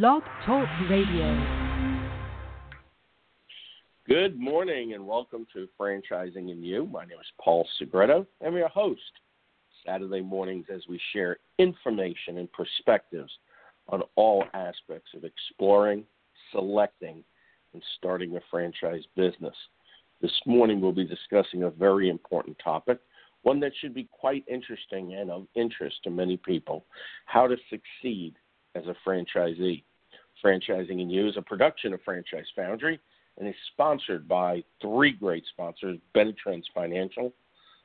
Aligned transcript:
Blog 0.00 0.22
Talk 0.46 0.66
Radio. 0.88 1.38
Good 4.08 4.40
morning 4.40 4.94
and 4.94 5.06
welcome 5.06 5.46
to 5.52 5.68
Franchising 5.78 6.50
and 6.50 6.64
You. 6.64 6.86
My 6.86 7.04
name 7.04 7.18
is 7.20 7.26
Paul 7.38 7.68
Segreto. 7.78 8.26
I'm 8.42 8.56
your 8.56 8.70
host. 8.70 9.02
Saturday 9.84 10.22
mornings 10.22 10.64
as 10.74 10.80
we 10.88 10.98
share 11.12 11.36
information 11.58 12.38
and 12.38 12.50
perspectives 12.52 13.30
on 13.86 14.02
all 14.16 14.46
aspects 14.54 15.10
of 15.14 15.24
exploring, 15.24 16.04
selecting, 16.52 17.22
and 17.74 17.82
starting 17.98 18.34
a 18.36 18.40
franchise 18.50 19.02
business. 19.14 19.56
This 20.22 20.32
morning 20.46 20.80
we'll 20.80 20.92
be 20.92 21.06
discussing 21.06 21.64
a 21.64 21.70
very 21.70 22.08
important 22.08 22.56
topic, 22.64 22.98
one 23.42 23.60
that 23.60 23.72
should 23.78 23.92
be 23.92 24.08
quite 24.10 24.42
interesting 24.48 25.16
and 25.16 25.30
of 25.30 25.46
interest 25.54 25.96
to 26.04 26.10
many 26.10 26.38
people 26.38 26.86
how 27.26 27.46
to 27.46 27.56
succeed 27.68 28.36
as 28.74 28.84
a 28.86 28.96
franchisee. 29.06 29.82
Franchising 30.44 31.00
and 31.00 31.12
You 31.12 31.28
is 31.28 31.36
a 31.36 31.42
production 31.42 31.92
of 31.92 32.00
Franchise 32.02 32.46
Foundry 32.56 32.98
and 33.38 33.48
is 33.48 33.54
sponsored 33.72 34.28
by 34.28 34.62
three 34.80 35.12
great 35.12 35.44
sponsors 35.52 35.98
Benetrends 36.14 36.64
Financial, 36.74 37.32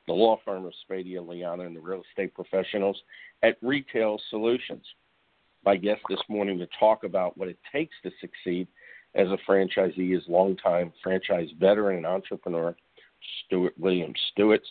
the 0.08 0.13
law 0.13 0.40
firm 0.44 0.66
of 0.66 0.73
Spadea 0.90 1.20
Lignana, 1.20 1.66
and 1.66 1.76
the 1.76 1.82
real 1.82 2.04
estate 2.10 2.34
professionals 2.34 3.02
at 3.44 3.58
Retail 3.62 4.20
Solutions. 4.30 4.84
My 5.66 5.76
guest 5.76 6.02
this 6.10 6.20
morning 6.30 6.60
to 6.60 6.68
talk 6.80 7.04
about 7.04 7.38
what 7.38 7.49
it 7.49 7.58
takes 7.72 7.96
to 8.04 8.12
succeed 8.22 8.68
as 9.16 9.27
a 9.27 9.38
franchisee 9.49 10.16
is 10.16 10.24
longtime 10.27 10.94
franchise 11.04 11.49
veteran 11.60 11.98
and 11.98 12.05
entrepreneur 12.05 12.76
Stuart 13.46 13.74
Williams. 13.77 14.20
Stuart, 14.32 14.62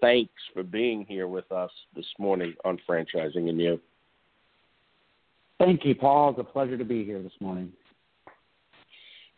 thanks 0.00 0.32
for 0.52 0.62
being 0.62 1.04
here 1.08 1.28
with 1.28 1.50
us 1.52 1.70
this 1.94 2.06
morning 2.18 2.54
on 2.64 2.78
Franchising 2.88 3.48
and 3.48 3.60
You. 3.60 3.80
Thank 5.58 5.84
you, 5.84 5.94
Paul. 5.94 6.30
It's 6.30 6.40
a 6.40 6.44
pleasure 6.44 6.76
to 6.76 6.84
be 6.84 7.04
here 7.04 7.22
this 7.22 7.32
morning. 7.40 7.72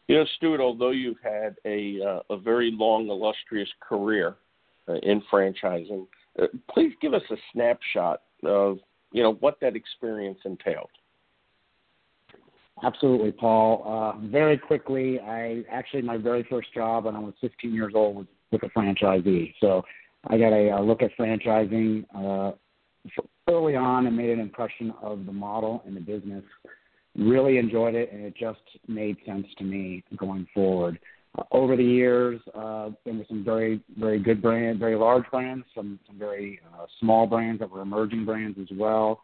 You 0.09 0.16
know, 0.16 0.24
Stuart, 0.37 0.61
although 0.61 0.91
you've 0.91 1.21
had 1.23 1.57
a 1.65 2.01
uh, 2.01 2.35
a 2.35 2.38
very 2.38 2.71
long, 2.73 3.09
illustrious 3.09 3.68
career 3.87 4.37
uh, 4.88 4.95
in 5.02 5.23
franchising, 5.32 6.07
uh, 6.40 6.46
please 6.71 6.93
give 7.02 7.13
us 7.13 7.23
a 7.30 7.37
snapshot 7.52 8.23
of 8.45 8.79
you 9.13 9.23
know 9.23 9.35
what 9.35 9.59
that 9.60 9.74
experience 9.74 10.38
entailed. 10.45 10.90
Absolutely, 12.85 13.33
Paul. 13.33 13.83
Uh, 13.85 14.27
very 14.29 14.59
quickly, 14.59 15.18
I 15.18 15.65
actually 15.71 16.02
my 16.02 16.18
very 16.18 16.46
first 16.49 16.73
job 16.73 17.07
when 17.07 17.16
I 17.16 17.21
was 17.21 17.35
15 17.40 17.74
years 17.74 17.93
old 17.95 18.16
was 18.16 18.27
with 18.52 18.62
a 18.62 18.68
franchisee. 18.68 19.55
So 19.60 19.83
I 20.29 20.38
got 20.38 20.52
a, 20.52 20.71
a 20.71 20.80
look 20.80 21.02
at 21.02 21.10
franchising 21.18 22.05
uh, 22.15 22.52
early 23.49 23.77
on 23.77 24.07
and 24.07 24.16
made 24.16 24.30
an 24.30 24.41
impression 24.41 24.93
of 25.02 25.27
the 25.27 25.33
model 25.33 25.83
and 25.87 25.97
the 25.97 26.01
business. 26.01 26.45
Really 27.16 27.59
enjoyed 27.59 27.95
it, 27.95 28.13
and 28.13 28.25
it 28.25 28.35
just 28.37 28.61
made 28.89 29.16
sense 29.25 29.47
to 29.59 29.65
me 29.65 30.02
going 30.16 30.47
forward. 30.52 30.99
Uh, 31.39 31.45
over 31.52 31.77
the 31.77 31.85
years, 31.85 32.41
uh, 32.55 32.91
there 33.05 33.15
were 33.15 33.24
some 33.29 33.45
very, 33.45 33.80
very 33.99 34.19
good 34.19 34.43
brands, 34.43 34.79
very 34.79 34.97
large 34.97 35.24
brands, 35.30 35.65
some, 35.74 35.99
some 36.07 36.19
very 36.19 36.61
uh, 36.74 36.87
small 37.01 37.27
brands 37.27 37.61
that 37.61 37.71
were 37.71 37.80
emerging 37.80 38.24
brands 38.24 38.59
as 38.61 38.69
well, 38.77 39.21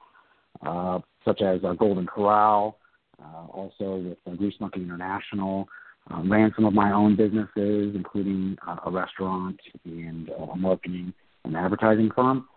uh, 0.64 1.00
such 1.24 1.42
as 1.42 1.62
uh, 1.64 1.72
Golden 1.74 2.06
Corral, 2.06 2.78
uh, 3.22 3.46
also 3.52 3.96
with 3.96 4.18
uh, 4.26 4.36
Grease 4.36 4.54
Monkey 4.60 4.82
International. 4.82 5.68
Uh, 6.10 6.22
ran 6.24 6.52
some 6.56 6.64
of 6.64 6.72
my 6.72 6.92
own 6.92 7.14
businesses, 7.14 7.94
including 7.94 8.56
uh, 8.66 8.76
a 8.86 8.90
restaurant 8.90 9.58
and 9.84 10.30
uh, 10.30 10.44
a 10.44 10.56
marketing 10.56 11.12
and 11.44 11.56
advertising 11.56 12.10
firm. 12.14 12.48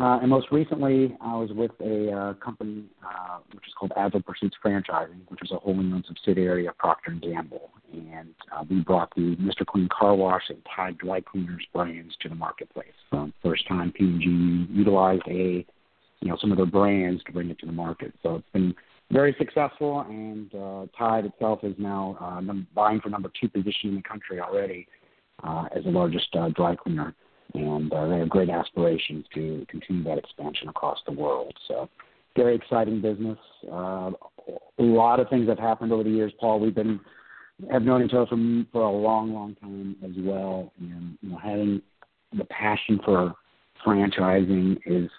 Uh, 0.00 0.18
and 0.20 0.28
most 0.28 0.48
recently, 0.50 1.16
I 1.20 1.36
was 1.36 1.50
with 1.52 1.70
a 1.80 2.10
uh, 2.10 2.34
company 2.34 2.84
uh, 3.04 3.38
which 3.52 3.66
is 3.66 3.72
called 3.78 3.92
Agile 3.96 4.22
Pursuits 4.22 4.56
Franchising, 4.64 5.20
which 5.28 5.40
is 5.42 5.52
a 5.52 5.56
wholly 5.56 5.78
owned 5.78 6.04
subsidiary 6.08 6.66
of 6.66 6.76
Procter 6.78 7.12
and 7.12 7.22
Gamble, 7.22 7.70
and 7.92 8.34
uh, 8.52 8.64
we 8.68 8.80
brought 8.80 9.14
the 9.14 9.36
Mr. 9.36 9.64
Clean 9.64 9.88
Car 9.96 10.16
Wash 10.16 10.42
and 10.48 10.58
Tide 10.74 10.98
Dry 10.98 11.20
Cleaners 11.20 11.64
brands 11.72 12.14
to 12.22 12.28
the 12.28 12.34
marketplace. 12.34 12.88
Um, 13.12 13.32
first 13.42 13.68
time 13.68 13.92
P&G 13.92 14.66
utilized 14.72 15.22
a, 15.28 15.64
you 16.20 16.28
know, 16.28 16.36
some 16.40 16.50
of 16.50 16.56
their 16.56 16.66
brands 16.66 17.22
to 17.24 17.32
bring 17.32 17.50
it 17.50 17.58
to 17.60 17.66
the 17.66 17.72
market. 17.72 18.12
So 18.22 18.36
it's 18.36 18.50
been 18.52 18.74
very 19.12 19.36
successful, 19.38 20.00
and 20.08 20.52
uh, 20.54 20.86
Tide 20.98 21.26
itself 21.26 21.60
is 21.62 21.74
now 21.78 22.16
uh, 22.20 22.40
num- 22.40 22.66
vying 22.74 23.00
for 23.00 23.10
number 23.10 23.30
two 23.40 23.48
position 23.48 23.90
in 23.90 23.94
the 23.94 24.02
country 24.02 24.40
already 24.40 24.88
as 25.76 25.84
the 25.84 25.90
largest 25.90 26.34
dry 26.54 26.74
cleaner 26.74 27.14
and 27.54 27.92
uh, 27.92 28.06
they 28.08 28.18
have 28.18 28.28
great 28.28 28.50
aspirations 28.50 29.24
to 29.34 29.64
continue 29.68 30.04
that 30.04 30.18
expansion 30.18 30.68
across 30.68 30.98
the 31.06 31.12
world. 31.12 31.54
So, 31.68 31.88
very 32.36 32.56
exciting 32.56 33.00
business. 33.00 33.38
Uh, 33.70 34.10
a 34.78 34.82
lot 34.82 35.20
of 35.20 35.28
things 35.28 35.48
have 35.48 35.58
happened 35.58 35.92
over 35.92 36.02
the 36.02 36.10
years, 36.10 36.32
Paul. 36.40 36.58
We've 36.60 36.74
been 36.74 37.00
have 37.70 37.82
known 37.82 38.02
each 38.02 38.12
other 38.12 38.26
for 38.26 38.64
for 38.72 38.82
a 38.82 38.90
long, 38.90 39.32
long 39.32 39.54
time 39.56 39.96
as 40.04 40.10
well, 40.18 40.72
and 40.80 41.16
you 41.22 41.30
know, 41.30 41.38
having 41.38 41.80
the 42.36 42.44
passion 42.46 42.98
for 43.04 43.34
franchising 43.86 44.78
is 44.86 45.10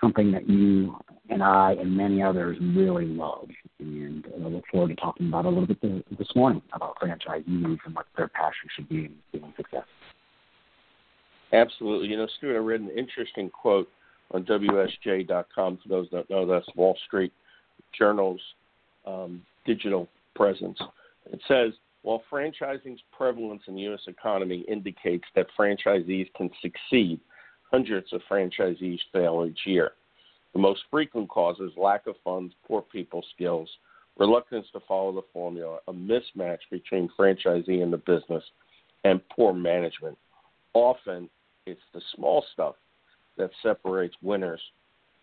something 0.00 0.32
that 0.32 0.48
you 0.48 0.96
and 1.28 1.42
I 1.42 1.72
and 1.72 1.96
many 1.96 2.22
others 2.22 2.56
really 2.60 3.06
love. 3.06 3.48
And 3.78 4.26
I 4.34 4.48
look 4.48 4.64
forward 4.70 4.88
to 4.88 4.96
talking 4.96 5.28
about 5.28 5.44
a 5.44 5.48
little 5.48 5.66
bit 5.66 5.80
this 6.18 6.28
morning 6.34 6.62
about 6.72 6.98
franchisees 7.00 7.78
and 7.84 7.94
what 7.94 8.06
their 8.16 8.28
passion 8.28 8.68
should 8.74 8.88
be 8.88 9.04
in 9.06 9.14
being 9.32 9.52
successful. 9.56 9.84
Absolutely. 11.52 12.08
You 12.08 12.16
know, 12.16 12.28
Stuart, 12.38 12.56
I 12.56 12.58
read 12.58 12.80
an 12.80 12.90
interesting 12.90 13.50
quote 13.50 13.88
on 14.32 14.44
WSJ.com. 14.44 15.78
For 15.82 15.88
those 15.88 16.08
that 16.12 16.30
know, 16.30 16.46
that's 16.46 16.66
Wall 16.76 16.96
Street 17.06 17.32
Journal's 17.96 18.40
um, 19.06 19.42
digital 19.66 20.08
presence. 20.34 20.78
It 21.32 21.40
says, 21.48 21.72
while 22.02 22.22
franchising's 22.32 23.02
prevalence 23.16 23.62
in 23.66 23.74
the 23.74 23.82
U.S. 23.82 24.00
economy 24.06 24.64
indicates 24.68 25.24
that 25.34 25.46
franchisees 25.58 26.32
can 26.34 26.50
succeed, 26.62 27.20
hundreds 27.70 28.12
of 28.12 28.22
franchisees 28.30 28.98
fail 29.12 29.46
each 29.48 29.60
year. 29.66 29.92
The 30.54 30.60
most 30.60 30.82
frequent 30.90 31.28
causes 31.28 31.72
lack 31.76 32.06
of 32.06 32.16
funds, 32.24 32.54
poor 32.66 32.82
people 32.82 33.24
skills, 33.34 33.68
reluctance 34.18 34.66
to 34.72 34.80
follow 34.88 35.12
the 35.12 35.26
formula, 35.32 35.78
a 35.88 35.92
mismatch 35.92 36.58
between 36.70 37.10
franchisee 37.18 37.82
and 37.82 37.92
the 37.92 37.98
business, 37.98 38.42
and 39.04 39.20
poor 39.28 39.52
management. 39.52 40.16
Often, 40.74 41.28
it's 41.66 41.80
the 41.94 42.00
small 42.14 42.44
stuff 42.52 42.74
that 43.36 43.50
separates 43.62 44.14
winners 44.22 44.60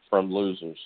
from 0.09 0.33
losers. 0.33 0.77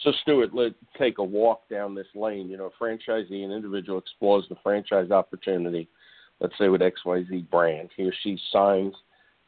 So, 0.00 0.12
Stuart, 0.22 0.54
let's 0.54 0.74
take 0.98 1.18
a 1.18 1.24
walk 1.24 1.68
down 1.68 1.94
this 1.94 2.06
lane. 2.14 2.48
You 2.48 2.56
know, 2.56 2.70
a 2.78 2.82
franchisee, 2.82 3.44
an 3.44 3.52
individual 3.52 3.98
explores 3.98 4.44
the 4.48 4.56
franchise 4.62 5.10
opportunity, 5.10 5.88
let's 6.40 6.56
say 6.58 6.68
with 6.68 6.80
XYZ 6.80 7.48
brand. 7.50 7.90
He 7.96 8.04
or 8.04 8.12
she 8.22 8.38
signs 8.52 8.94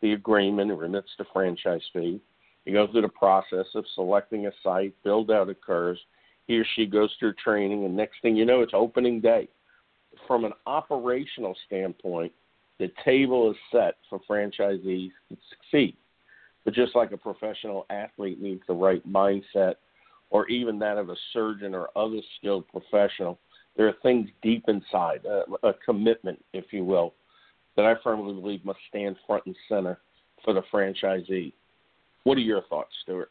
the 0.02 0.12
agreement 0.12 0.70
and 0.70 0.78
remits 0.78 1.10
the 1.18 1.24
franchise 1.32 1.82
fee. 1.92 2.20
He 2.64 2.72
goes 2.72 2.90
through 2.90 3.02
the 3.02 3.08
process 3.08 3.66
of 3.74 3.84
selecting 3.94 4.46
a 4.46 4.50
site, 4.62 4.94
build 5.04 5.30
out 5.30 5.48
occurs. 5.48 5.98
He 6.46 6.58
or 6.58 6.66
she 6.74 6.86
goes 6.86 7.14
through 7.18 7.34
training, 7.34 7.84
and 7.84 7.96
next 7.96 8.16
thing 8.22 8.36
you 8.36 8.44
know, 8.44 8.60
it's 8.60 8.72
opening 8.74 9.20
day. 9.20 9.48
From 10.26 10.44
an 10.44 10.52
operational 10.66 11.56
standpoint, 11.66 12.32
the 12.78 12.90
table 13.04 13.50
is 13.50 13.56
set 13.72 13.96
for 14.08 14.20
franchisees 14.28 15.10
to 15.28 15.36
succeed. 15.50 15.96
But 16.64 16.74
just 16.74 16.96
like 16.96 17.12
a 17.12 17.16
professional 17.16 17.86
athlete 17.90 18.40
needs 18.40 18.62
the 18.66 18.74
right 18.74 19.06
mindset, 19.08 19.74
or 20.30 20.48
even 20.48 20.78
that 20.80 20.98
of 20.98 21.08
a 21.08 21.16
surgeon 21.32 21.74
or 21.74 21.88
other 21.96 22.20
skilled 22.38 22.66
professional, 22.68 23.38
there 23.76 23.86
are 23.86 23.94
things 24.02 24.28
deep 24.42 24.64
inside, 24.68 25.24
a, 25.24 25.44
a 25.68 25.72
commitment, 25.84 26.42
if 26.52 26.72
you 26.72 26.84
will, 26.84 27.14
that 27.76 27.84
I 27.84 27.94
firmly 28.02 28.34
believe 28.34 28.64
must 28.64 28.80
stand 28.88 29.16
front 29.26 29.46
and 29.46 29.54
center 29.68 29.98
for 30.44 30.54
the 30.54 30.62
franchisee. 30.72 31.52
What 32.24 32.36
are 32.38 32.40
your 32.40 32.62
thoughts, 32.62 32.90
Stuart? 33.02 33.30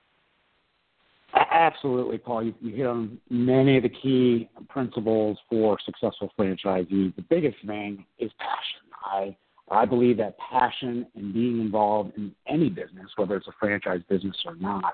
Absolutely, 1.34 2.17
Paul. 2.17 2.44
You, 2.44 2.53
you 2.61 2.75
hit 2.75 2.85
on 2.85 3.17
many 3.29 3.78
of 3.78 3.84
the 3.84 3.89
key 3.89 4.47
principles 4.69 5.37
for 5.49 5.78
successful 5.85 6.31
franchisees. 6.40 7.14
The 7.16 7.25
biggest 7.29 7.58
thing 7.66 8.05
is 8.20 8.31
passion. 8.40 8.85
I 9.05 9.35
I 9.72 9.85
believe 9.85 10.17
that 10.17 10.35
passion 10.37 11.07
and 11.16 11.34
being 11.34 11.59
involved 11.59 12.16
in 12.17 12.34
any 12.47 12.69
business, 12.69 13.09
whether 13.16 13.35
it's 13.35 13.47
a 13.47 13.53
franchise 13.59 14.02
business 14.07 14.35
or 14.46 14.55
not, 14.55 14.93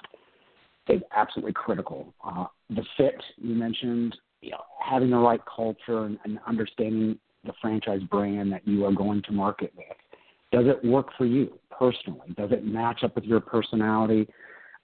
is 0.87 1.01
absolutely 1.15 1.53
critical. 1.53 2.13
Uh, 2.25 2.45
the 2.69 2.83
fit 2.95 3.21
you 3.37 3.53
mentioned, 3.53 4.15
you 4.41 4.51
know, 4.51 4.61
having 4.79 5.09
the 5.09 5.17
right 5.17 5.41
culture 5.53 6.05
and, 6.05 6.17
and 6.23 6.39
understanding 6.47 7.17
the 7.43 7.53
franchise 7.61 8.01
brand 8.09 8.51
that 8.51 8.65
you 8.67 8.85
are 8.85 8.93
going 8.93 9.21
to 9.23 9.31
market 9.31 9.73
with. 9.75 9.85
Does 10.51 10.65
it 10.67 10.85
work 10.87 11.07
for 11.17 11.25
you 11.25 11.59
personally? 11.69 12.33
Does 12.37 12.51
it 12.51 12.65
match 12.65 13.03
up 13.03 13.15
with 13.15 13.25
your 13.25 13.39
personality? 13.39 14.27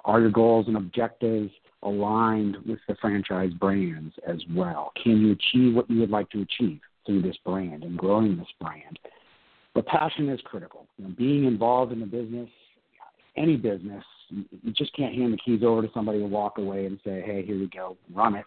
Are 0.05 0.21
your 0.21 0.31
goals 0.31 0.67
and 0.67 0.77
objectives 0.77 1.51
aligned 1.83 2.57
with 2.65 2.79
the 2.87 2.95
franchise 3.01 3.51
brands 3.59 4.13
as 4.27 4.37
well? 4.53 4.91
Can 5.01 5.17
you 5.17 5.31
achieve 5.33 5.75
what 5.75 5.89
you 5.89 5.99
would 5.99 6.09
like 6.09 6.29
to 6.31 6.41
achieve 6.41 6.79
through 7.05 7.21
this 7.21 7.37
brand 7.45 7.83
and 7.83 7.97
growing 7.97 8.37
this 8.37 8.47
brand? 8.59 8.99
But 9.77 9.85
passion 9.85 10.27
is 10.29 10.39
critical. 10.43 10.87
You 10.97 11.03
know, 11.03 11.13
being 11.15 11.45
involved 11.45 11.91
in 11.91 11.99
the 11.99 12.07
business, 12.07 12.49
any 13.35 13.57
business, 13.57 14.03
you 14.31 14.73
just 14.73 14.91
can't 14.95 15.13
hand 15.13 15.31
the 15.31 15.37
keys 15.37 15.61
over 15.63 15.83
to 15.83 15.89
somebody 15.93 16.23
and 16.23 16.31
walk 16.31 16.57
away 16.57 16.87
and 16.87 16.99
say, 17.05 17.21
"Hey, 17.21 17.45
here 17.45 17.53
you 17.53 17.69
go, 17.69 17.95
run 18.11 18.33
it." 18.33 18.45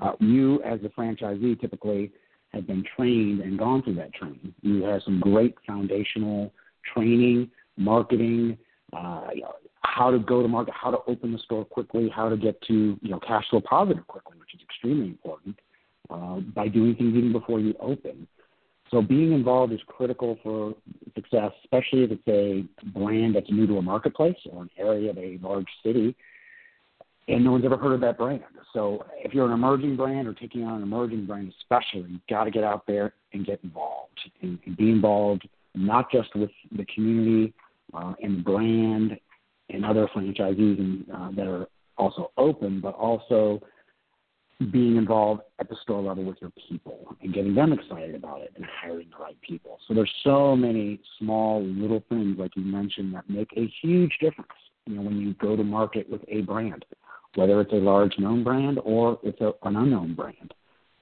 Uh, 0.00 0.12
you, 0.20 0.62
as 0.62 0.80
a 0.82 0.88
franchisee, 0.88 1.60
typically 1.60 2.10
have 2.54 2.66
been 2.66 2.82
trained 2.96 3.40
and 3.40 3.58
gone 3.58 3.82
through 3.82 3.96
that 3.96 4.14
training. 4.14 4.54
You 4.62 4.82
have 4.84 5.02
some 5.02 5.20
great 5.20 5.54
foundational 5.66 6.50
training, 6.94 7.50
marketing, 7.76 8.56
uh, 8.94 9.28
how 9.82 10.10
to 10.10 10.18
go 10.18 10.40
to 10.40 10.48
market, 10.48 10.72
how 10.72 10.90
to 10.92 10.98
open 11.06 11.32
the 11.32 11.38
store 11.40 11.66
quickly, 11.66 12.08
how 12.08 12.30
to 12.30 12.38
get 12.38 12.58
to 12.68 12.98
you 13.02 13.10
know 13.10 13.20
cash 13.20 13.44
flow 13.50 13.60
positive 13.60 14.06
quickly, 14.06 14.38
which 14.38 14.54
is 14.54 14.62
extremely 14.62 15.08
important 15.08 15.58
uh, 16.08 16.36
by 16.54 16.68
doing 16.68 16.94
things 16.94 17.14
even 17.14 17.32
before 17.32 17.60
you 17.60 17.74
open. 17.80 18.26
So 18.90 19.00
being 19.00 19.32
involved 19.32 19.72
is 19.72 19.80
critical 19.86 20.38
for 20.42 20.74
success, 21.14 21.52
especially 21.64 22.04
if 22.04 22.10
it's 22.10 22.28
a 22.28 22.88
brand 22.88 23.36
that's 23.36 23.50
new 23.50 23.66
to 23.66 23.78
a 23.78 23.82
marketplace 23.82 24.36
or 24.50 24.62
an 24.62 24.70
area 24.76 25.10
of 25.10 25.18
a 25.18 25.38
large 25.42 25.68
city, 25.84 26.16
and 27.28 27.44
no 27.44 27.52
one's 27.52 27.64
ever 27.64 27.76
heard 27.76 27.92
of 27.92 28.00
that 28.00 28.18
brand. 28.18 28.42
So 28.72 29.04
if 29.16 29.32
you're 29.32 29.46
an 29.46 29.52
emerging 29.52 29.96
brand 29.96 30.26
or 30.26 30.34
taking 30.34 30.64
on 30.64 30.78
an 30.78 30.82
emerging 30.82 31.26
brand, 31.26 31.52
especially, 31.60 32.10
you've 32.10 32.26
got 32.28 32.44
to 32.44 32.50
get 32.50 32.64
out 32.64 32.86
there 32.86 33.14
and 33.32 33.46
get 33.46 33.60
involved 33.62 34.18
and, 34.42 34.58
and 34.66 34.76
be 34.76 34.90
involved 34.90 35.48
not 35.74 36.10
just 36.10 36.34
with 36.34 36.50
the 36.76 36.84
community 36.92 37.54
uh, 37.94 38.14
and 38.22 38.38
the 38.38 38.42
brand 38.42 39.16
and 39.68 39.84
other 39.84 40.08
franchisees 40.08 40.80
and, 40.80 41.06
uh, 41.14 41.30
that 41.36 41.46
are 41.46 41.68
also 41.96 42.32
open, 42.36 42.80
but 42.80 42.94
also 42.94 43.60
being 44.70 44.96
involved 44.96 45.40
at 45.58 45.68
the 45.70 45.76
store 45.82 46.02
level 46.02 46.22
with 46.24 46.36
your 46.40 46.52
people 46.68 47.16
and 47.22 47.32
getting 47.32 47.54
them 47.54 47.72
excited 47.72 48.14
about 48.14 48.42
it 48.42 48.52
and 48.56 48.64
hiring 48.64 49.08
the 49.10 49.22
right 49.22 49.40
people. 49.40 49.78
So 49.88 49.94
there's 49.94 50.12
so 50.22 50.54
many 50.54 51.00
small 51.18 51.62
little 51.64 52.04
things 52.10 52.36
like 52.38 52.54
you 52.56 52.62
mentioned 52.62 53.14
that 53.14 53.28
make 53.28 53.50
a 53.56 53.72
huge 53.80 54.12
difference. 54.20 54.50
You 54.86 54.96
know, 54.96 55.02
when 55.02 55.18
you 55.18 55.34
go 55.34 55.56
to 55.56 55.64
market 55.64 56.10
with 56.10 56.20
a 56.28 56.42
brand, 56.42 56.84
whether 57.36 57.60
it's 57.60 57.72
a 57.72 57.76
large 57.76 58.18
known 58.18 58.44
brand 58.44 58.80
or 58.84 59.18
it's 59.22 59.40
a, 59.40 59.52
an 59.62 59.76
unknown 59.76 60.14
brand. 60.14 60.52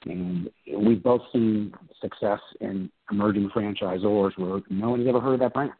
And 0.04 0.48
we've 0.76 1.02
both 1.02 1.22
seen 1.32 1.72
success 2.00 2.40
in 2.60 2.90
emerging 3.10 3.50
franchisors 3.50 4.38
where 4.38 4.60
no 4.70 4.90
one's 4.90 5.08
ever 5.08 5.20
heard 5.20 5.34
of 5.34 5.40
that 5.40 5.54
brand. 5.54 5.72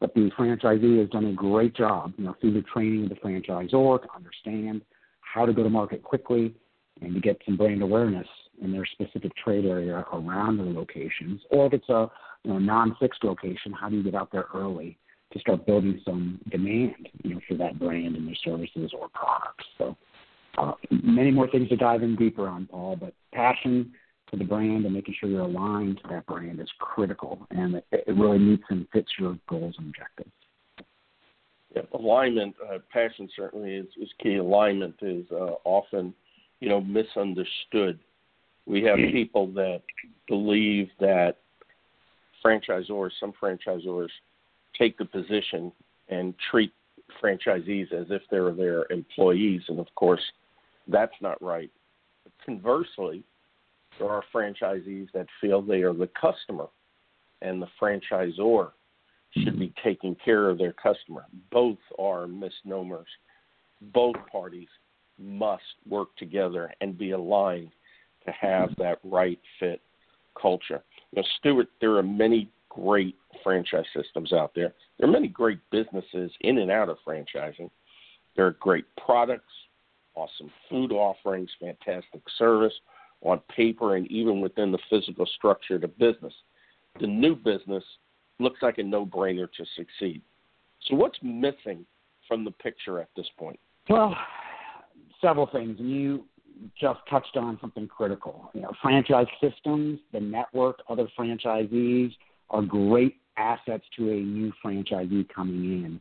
But 0.00 0.12
the 0.14 0.32
franchisee 0.36 0.98
has 0.98 1.08
done 1.10 1.26
a 1.26 1.32
great 1.32 1.76
job, 1.76 2.14
you 2.18 2.24
know, 2.24 2.34
through 2.40 2.54
the 2.54 2.62
training 2.62 3.04
of 3.04 3.10
the 3.10 3.14
franchisor 3.14 4.02
to 4.02 4.08
understand 4.16 4.82
how 5.20 5.46
to 5.46 5.52
go 5.52 5.62
to 5.62 5.70
market 5.70 6.02
quickly 6.02 6.54
and 7.02 7.14
to 7.14 7.20
get 7.20 7.40
some 7.44 7.56
brand 7.56 7.82
awareness 7.82 8.26
in 8.62 8.72
their 8.72 8.86
specific 8.86 9.32
trade 9.36 9.64
area 9.64 10.04
around 10.12 10.58
their 10.58 10.66
locations. 10.66 11.40
Or 11.50 11.66
if 11.66 11.72
it's 11.72 11.88
a 11.88 12.10
you 12.44 12.52
know, 12.52 12.58
non-fixed 12.58 13.24
location, 13.24 13.72
how 13.72 13.88
do 13.88 13.96
you 13.96 14.02
get 14.02 14.14
out 14.14 14.30
there 14.30 14.46
early 14.54 14.98
to 15.32 15.38
start 15.38 15.66
building 15.66 16.00
some 16.04 16.40
demand, 16.50 17.08
you 17.22 17.34
know, 17.34 17.40
for 17.48 17.54
that 17.56 17.78
brand 17.78 18.16
and 18.16 18.26
their 18.26 18.36
services 18.44 18.92
or 18.98 19.08
products? 19.08 19.64
So 19.78 19.96
uh, 20.58 20.72
many 20.90 21.30
more 21.30 21.48
things 21.50 21.68
to 21.70 21.76
dive 21.76 22.02
in 22.02 22.16
deeper 22.16 22.46
on, 22.46 22.66
Paul, 22.66 22.96
but 22.96 23.14
passion 23.32 23.92
for 24.30 24.36
the 24.36 24.44
brand 24.44 24.84
and 24.84 24.94
making 24.94 25.14
sure 25.18 25.28
you're 25.28 25.40
aligned 25.40 25.98
to 25.98 26.08
that 26.10 26.26
brand 26.26 26.60
is 26.60 26.68
critical, 26.78 27.46
and 27.50 27.76
it, 27.76 27.86
it 27.92 28.16
really 28.16 28.38
meets 28.38 28.64
and 28.70 28.86
fits 28.92 29.10
your 29.18 29.38
goals 29.48 29.74
and 29.78 29.88
objectives. 29.88 30.30
Yeah, 31.74 31.82
alignment, 31.94 32.54
uh, 32.70 32.78
passion 32.92 33.28
certainly 33.34 33.74
is, 33.74 33.86
is 34.00 34.08
key. 34.22 34.36
Alignment 34.36 34.94
is 35.00 35.24
uh, 35.32 35.54
often 35.64 36.14
you 36.62 36.68
know, 36.68 36.80
misunderstood. 36.80 37.98
We 38.66 38.84
have 38.84 38.96
mm. 38.96 39.10
people 39.10 39.48
that 39.54 39.82
believe 40.28 40.90
that 41.00 41.38
franchisors, 42.44 43.10
some 43.18 43.32
franchisors, 43.42 44.10
take 44.78 44.96
the 44.96 45.04
position 45.04 45.72
and 46.08 46.34
treat 46.52 46.72
franchisees 47.20 47.92
as 47.92 48.06
if 48.10 48.22
they're 48.30 48.52
their 48.52 48.86
employees, 48.90 49.62
and 49.66 49.80
of 49.80 49.88
course, 49.96 50.22
that's 50.86 51.14
not 51.20 51.42
right. 51.42 51.70
But 52.22 52.32
conversely, 52.46 53.24
there 53.98 54.08
are 54.08 54.22
franchisees 54.32 55.08
that 55.14 55.26
feel 55.40 55.62
they 55.62 55.82
are 55.82 55.92
the 55.92 56.10
customer, 56.18 56.66
and 57.40 57.60
the 57.60 57.68
franchisor 57.80 58.70
should 59.36 59.58
be 59.58 59.74
taking 59.82 60.14
care 60.24 60.48
of 60.48 60.58
their 60.58 60.74
customer. 60.74 61.24
Both 61.50 61.78
are 61.98 62.28
misnomers. 62.28 63.08
Both 63.92 64.14
parties 64.30 64.68
must 65.18 65.62
work 65.88 66.14
together 66.16 66.72
and 66.80 66.98
be 66.98 67.12
aligned 67.12 67.72
to 68.24 68.32
have 68.32 68.70
that 68.78 68.98
right 69.04 69.38
fit 69.58 69.80
culture. 70.40 70.82
You 71.12 71.22
know, 71.22 71.28
Stuart, 71.38 71.68
there 71.80 71.96
are 71.96 72.02
many 72.02 72.50
great 72.68 73.16
franchise 73.42 73.84
systems 73.94 74.32
out 74.32 74.52
there. 74.54 74.72
There 74.98 75.08
are 75.08 75.12
many 75.12 75.28
great 75.28 75.58
businesses 75.70 76.30
in 76.40 76.58
and 76.58 76.70
out 76.70 76.88
of 76.88 76.98
franchising. 77.06 77.70
There 78.36 78.46
are 78.46 78.56
great 78.60 78.86
products, 79.04 79.52
awesome 80.14 80.50
food 80.70 80.92
offerings, 80.92 81.50
fantastic 81.60 82.22
service 82.38 82.72
on 83.20 83.40
paper 83.54 83.96
and 83.96 84.10
even 84.10 84.40
within 84.40 84.72
the 84.72 84.78
physical 84.90 85.26
structure 85.36 85.76
of 85.76 85.82
the 85.82 85.88
business. 85.88 86.32
The 87.00 87.06
new 87.06 87.36
business 87.36 87.84
looks 88.38 88.62
like 88.62 88.78
a 88.78 88.82
no 88.82 89.06
brainer 89.06 89.48
to 89.52 89.64
succeed. 89.76 90.22
So, 90.88 90.96
what's 90.96 91.18
missing 91.22 91.86
from 92.26 92.44
the 92.44 92.50
picture 92.50 93.00
at 93.00 93.08
this 93.16 93.26
point? 93.38 93.58
Well, 93.88 94.16
several 95.22 95.46
things, 95.46 95.78
and 95.78 95.90
you 95.90 96.24
just 96.78 97.00
touched 97.08 97.36
on 97.36 97.58
something 97.60 97.88
critical. 97.88 98.50
You 98.54 98.62
know, 98.62 98.72
franchise 98.82 99.26
systems, 99.40 100.00
the 100.12 100.20
network, 100.20 100.80
other 100.88 101.08
franchisees 101.18 102.12
are 102.50 102.62
great 102.62 103.16
assets 103.36 103.84
to 103.96 104.10
a 104.10 104.16
new 104.16 104.52
franchisee 104.64 105.28
coming 105.34 105.64
in. 105.64 106.00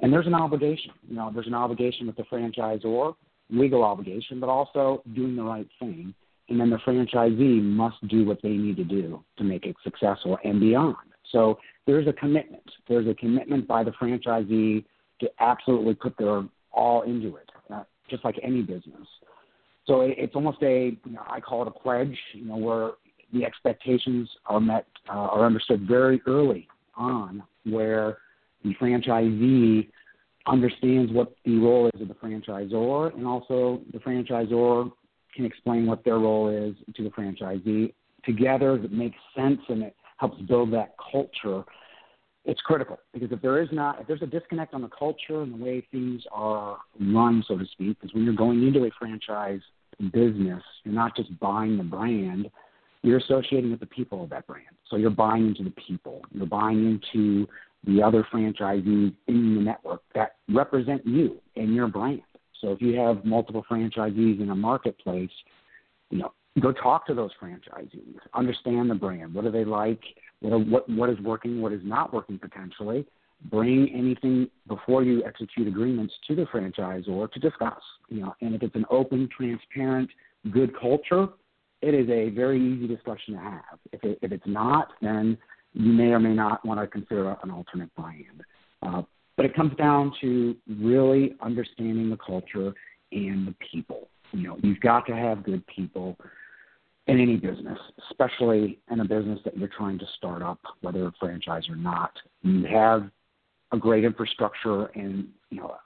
And 0.00 0.12
there's 0.12 0.26
an 0.26 0.34
obligation. 0.34 0.92
You 1.08 1.16
know, 1.16 1.30
there's 1.32 1.46
an 1.46 1.54
obligation 1.54 2.06
with 2.06 2.16
the 2.16 2.24
franchisor, 2.24 3.14
legal 3.50 3.82
obligation, 3.82 4.40
but 4.40 4.48
also 4.48 5.02
doing 5.14 5.36
the 5.36 5.42
right 5.42 5.68
thing. 5.78 6.14
And 6.48 6.60
then 6.60 6.70
the 6.70 6.78
franchisee 6.78 7.62
must 7.62 8.06
do 8.08 8.24
what 8.24 8.40
they 8.42 8.50
need 8.50 8.76
to 8.76 8.84
do 8.84 9.22
to 9.36 9.44
make 9.44 9.66
it 9.66 9.76
successful 9.84 10.38
and 10.44 10.60
beyond. 10.60 10.96
So 11.30 11.58
there's 11.86 12.06
a 12.06 12.12
commitment. 12.12 12.62
There's 12.88 13.06
a 13.06 13.14
commitment 13.14 13.66
by 13.66 13.84
the 13.84 13.90
franchisee 13.92 14.84
to 15.20 15.30
absolutely 15.40 15.94
put 15.94 16.16
their 16.16 16.42
all 16.72 17.02
into 17.02 17.36
it 17.36 17.50
uh, 17.72 17.82
just 18.08 18.24
like 18.24 18.38
any 18.42 18.62
business. 18.62 19.06
So 19.86 20.02
it, 20.02 20.14
it's 20.18 20.34
almost 20.34 20.62
a, 20.62 20.96
you 21.04 21.12
know, 21.12 21.22
I 21.28 21.40
call 21.40 21.62
it 21.62 21.68
a 21.68 21.70
pledge, 21.70 22.16
you 22.32 22.44
know, 22.44 22.56
where 22.56 22.90
the 23.32 23.44
expectations 23.44 24.28
are 24.46 24.60
met, 24.60 24.86
uh, 25.08 25.12
are 25.12 25.44
understood 25.44 25.86
very 25.86 26.20
early 26.26 26.68
on, 26.96 27.42
where 27.64 28.18
the 28.64 28.74
franchisee 28.74 29.88
understands 30.46 31.12
what 31.12 31.34
the 31.44 31.58
role 31.58 31.90
is 31.94 32.00
of 32.00 32.08
the 32.08 32.14
franchisor, 32.14 33.14
and 33.14 33.26
also 33.26 33.80
the 33.92 33.98
franchisor 33.98 34.90
can 35.34 35.44
explain 35.44 35.86
what 35.86 36.04
their 36.04 36.18
role 36.18 36.48
is 36.48 36.74
to 36.94 37.04
the 37.04 37.10
franchisee. 37.10 37.92
Together, 38.24 38.76
it 38.76 38.92
makes 38.92 39.16
sense 39.36 39.60
and 39.68 39.82
it 39.82 39.94
helps 40.16 40.40
build 40.42 40.72
that 40.72 40.94
culture 41.12 41.64
it's 42.48 42.62
critical 42.62 42.98
because 43.12 43.30
if 43.30 43.42
there 43.42 43.60
is 43.62 43.68
not, 43.72 44.00
if 44.00 44.06
there's 44.06 44.22
a 44.22 44.26
disconnect 44.26 44.72
on 44.72 44.80
the 44.80 44.88
culture 44.88 45.42
and 45.42 45.52
the 45.52 45.64
way 45.64 45.86
things 45.92 46.22
are 46.32 46.78
run, 46.98 47.44
so 47.46 47.58
to 47.58 47.66
speak, 47.66 48.00
because 48.00 48.14
when 48.14 48.24
you're 48.24 48.34
going 48.34 48.66
into 48.66 48.84
a 48.84 48.90
franchise 48.98 49.60
business, 50.12 50.62
you're 50.82 50.94
not 50.94 51.14
just 51.14 51.38
buying 51.40 51.76
the 51.76 51.84
brand, 51.84 52.50
you're 53.02 53.18
associating 53.18 53.70
with 53.70 53.80
the 53.80 53.86
people 53.86 54.24
of 54.24 54.30
that 54.30 54.46
brand. 54.46 54.64
So 54.88 54.96
you're 54.96 55.10
buying 55.10 55.48
into 55.48 55.62
the 55.62 55.72
people, 55.72 56.22
you're 56.32 56.46
buying 56.46 57.00
into 57.14 57.46
the 57.86 58.02
other 58.02 58.26
franchisees 58.32 59.14
in 59.26 59.54
the 59.54 59.60
network 59.60 60.00
that 60.14 60.36
represent 60.48 61.06
you 61.06 61.36
and 61.54 61.74
your 61.74 61.86
brand. 61.86 62.22
So 62.62 62.72
if 62.72 62.80
you 62.80 62.96
have 62.98 63.26
multiple 63.26 63.64
franchisees 63.70 64.40
in 64.40 64.48
a 64.48 64.56
marketplace, 64.56 65.30
you 66.10 66.18
know, 66.18 66.32
go 66.60 66.72
talk 66.72 67.06
to 67.06 67.14
those 67.14 67.30
franchisees, 67.40 68.16
understand 68.34 68.90
the 68.90 68.94
brand. 68.94 69.34
What 69.34 69.44
do 69.44 69.50
they 69.50 69.64
like? 69.64 70.00
What, 70.40 70.66
what, 70.66 70.88
what 70.88 71.10
is 71.10 71.18
working? 71.20 71.60
What 71.60 71.72
is 71.72 71.80
not 71.84 72.12
working 72.12 72.38
potentially? 72.38 73.06
Bring 73.50 73.88
anything 73.94 74.48
before 74.66 75.02
you 75.02 75.24
execute 75.24 75.68
agreements 75.68 76.14
to 76.26 76.34
the 76.34 76.44
franchisor 76.44 77.30
to 77.30 77.40
discuss. 77.40 77.80
You 78.08 78.22
know, 78.22 78.34
and 78.40 78.54
if 78.54 78.62
it's 78.62 78.74
an 78.74 78.86
open, 78.90 79.28
transparent, 79.36 80.10
good 80.50 80.78
culture, 80.78 81.28
it 81.82 81.94
is 81.94 82.08
a 82.08 82.30
very 82.30 82.60
easy 82.60 82.88
discussion 82.88 83.34
to 83.34 83.40
have. 83.40 83.78
If, 83.92 84.02
it, 84.02 84.18
if 84.22 84.32
it's 84.32 84.46
not, 84.46 84.88
then 85.00 85.38
you 85.74 85.92
may 85.92 86.08
or 86.08 86.18
may 86.18 86.34
not 86.34 86.64
want 86.64 86.80
to 86.80 86.86
consider 86.86 87.36
an 87.42 87.50
alternate 87.50 87.94
buy-in. 87.94 88.42
Uh, 88.82 89.02
but 89.36 89.46
it 89.46 89.54
comes 89.54 89.76
down 89.76 90.12
to 90.20 90.56
really 90.80 91.36
understanding 91.40 92.10
the 92.10 92.16
culture 92.16 92.74
and 93.12 93.46
the 93.46 93.54
people. 93.70 94.08
You 94.32 94.48
know, 94.48 94.56
you've 94.62 94.80
got 94.80 95.06
to 95.06 95.14
have 95.14 95.44
good 95.44 95.64
people 95.68 96.16
in 97.08 97.20
any 97.20 97.36
business, 97.36 97.78
especially 98.10 98.78
in 98.90 99.00
a 99.00 99.04
business 99.04 99.40
that 99.44 99.56
you're 99.56 99.68
trying 99.68 99.98
to 99.98 100.06
start 100.16 100.42
up, 100.42 100.60
whether 100.82 101.06
a 101.06 101.12
franchise 101.18 101.64
or 101.68 101.76
not. 101.76 102.12
You 102.42 102.64
have 102.66 103.10
a 103.72 103.78
great 103.78 104.04
infrastructure 104.04 104.86
and 104.94 105.26
you 105.50 105.60
know 105.60 105.76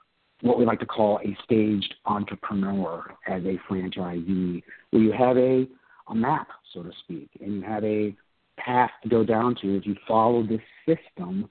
what 0.41 0.59
we 0.59 0.65
like 0.65 0.79
to 0.81 0.85
call 0.85 1.19
a 1.23 1.37
staged 1.45 1.95
entrepreneur 2.05 3.15
as 3.27 3.41
a 3.45 3.57
franchisee, 3.69 4.61
where 4.91 5.01
you 5.01 5.13
have 5.13 5.37
a, 5.37 5.65
a 6.09 6.15
map, 6.15 6.49
so 6.73 6.83
to 6.83 6.91
speak, 7.03 7.29
and 7.39 7.53
you 7.53 7.61
have 7.61 7.83
a 7.85 8.13
path 8.57 8.91
to 9.03 9.09
go 9.09 9.23
down 9.23 9.55
to. 9.61 9.77
If 9.77 9.85
you 9.85 9.95
follow 10.05 10.45
this 10.45 10.61
system, 10.85 11.49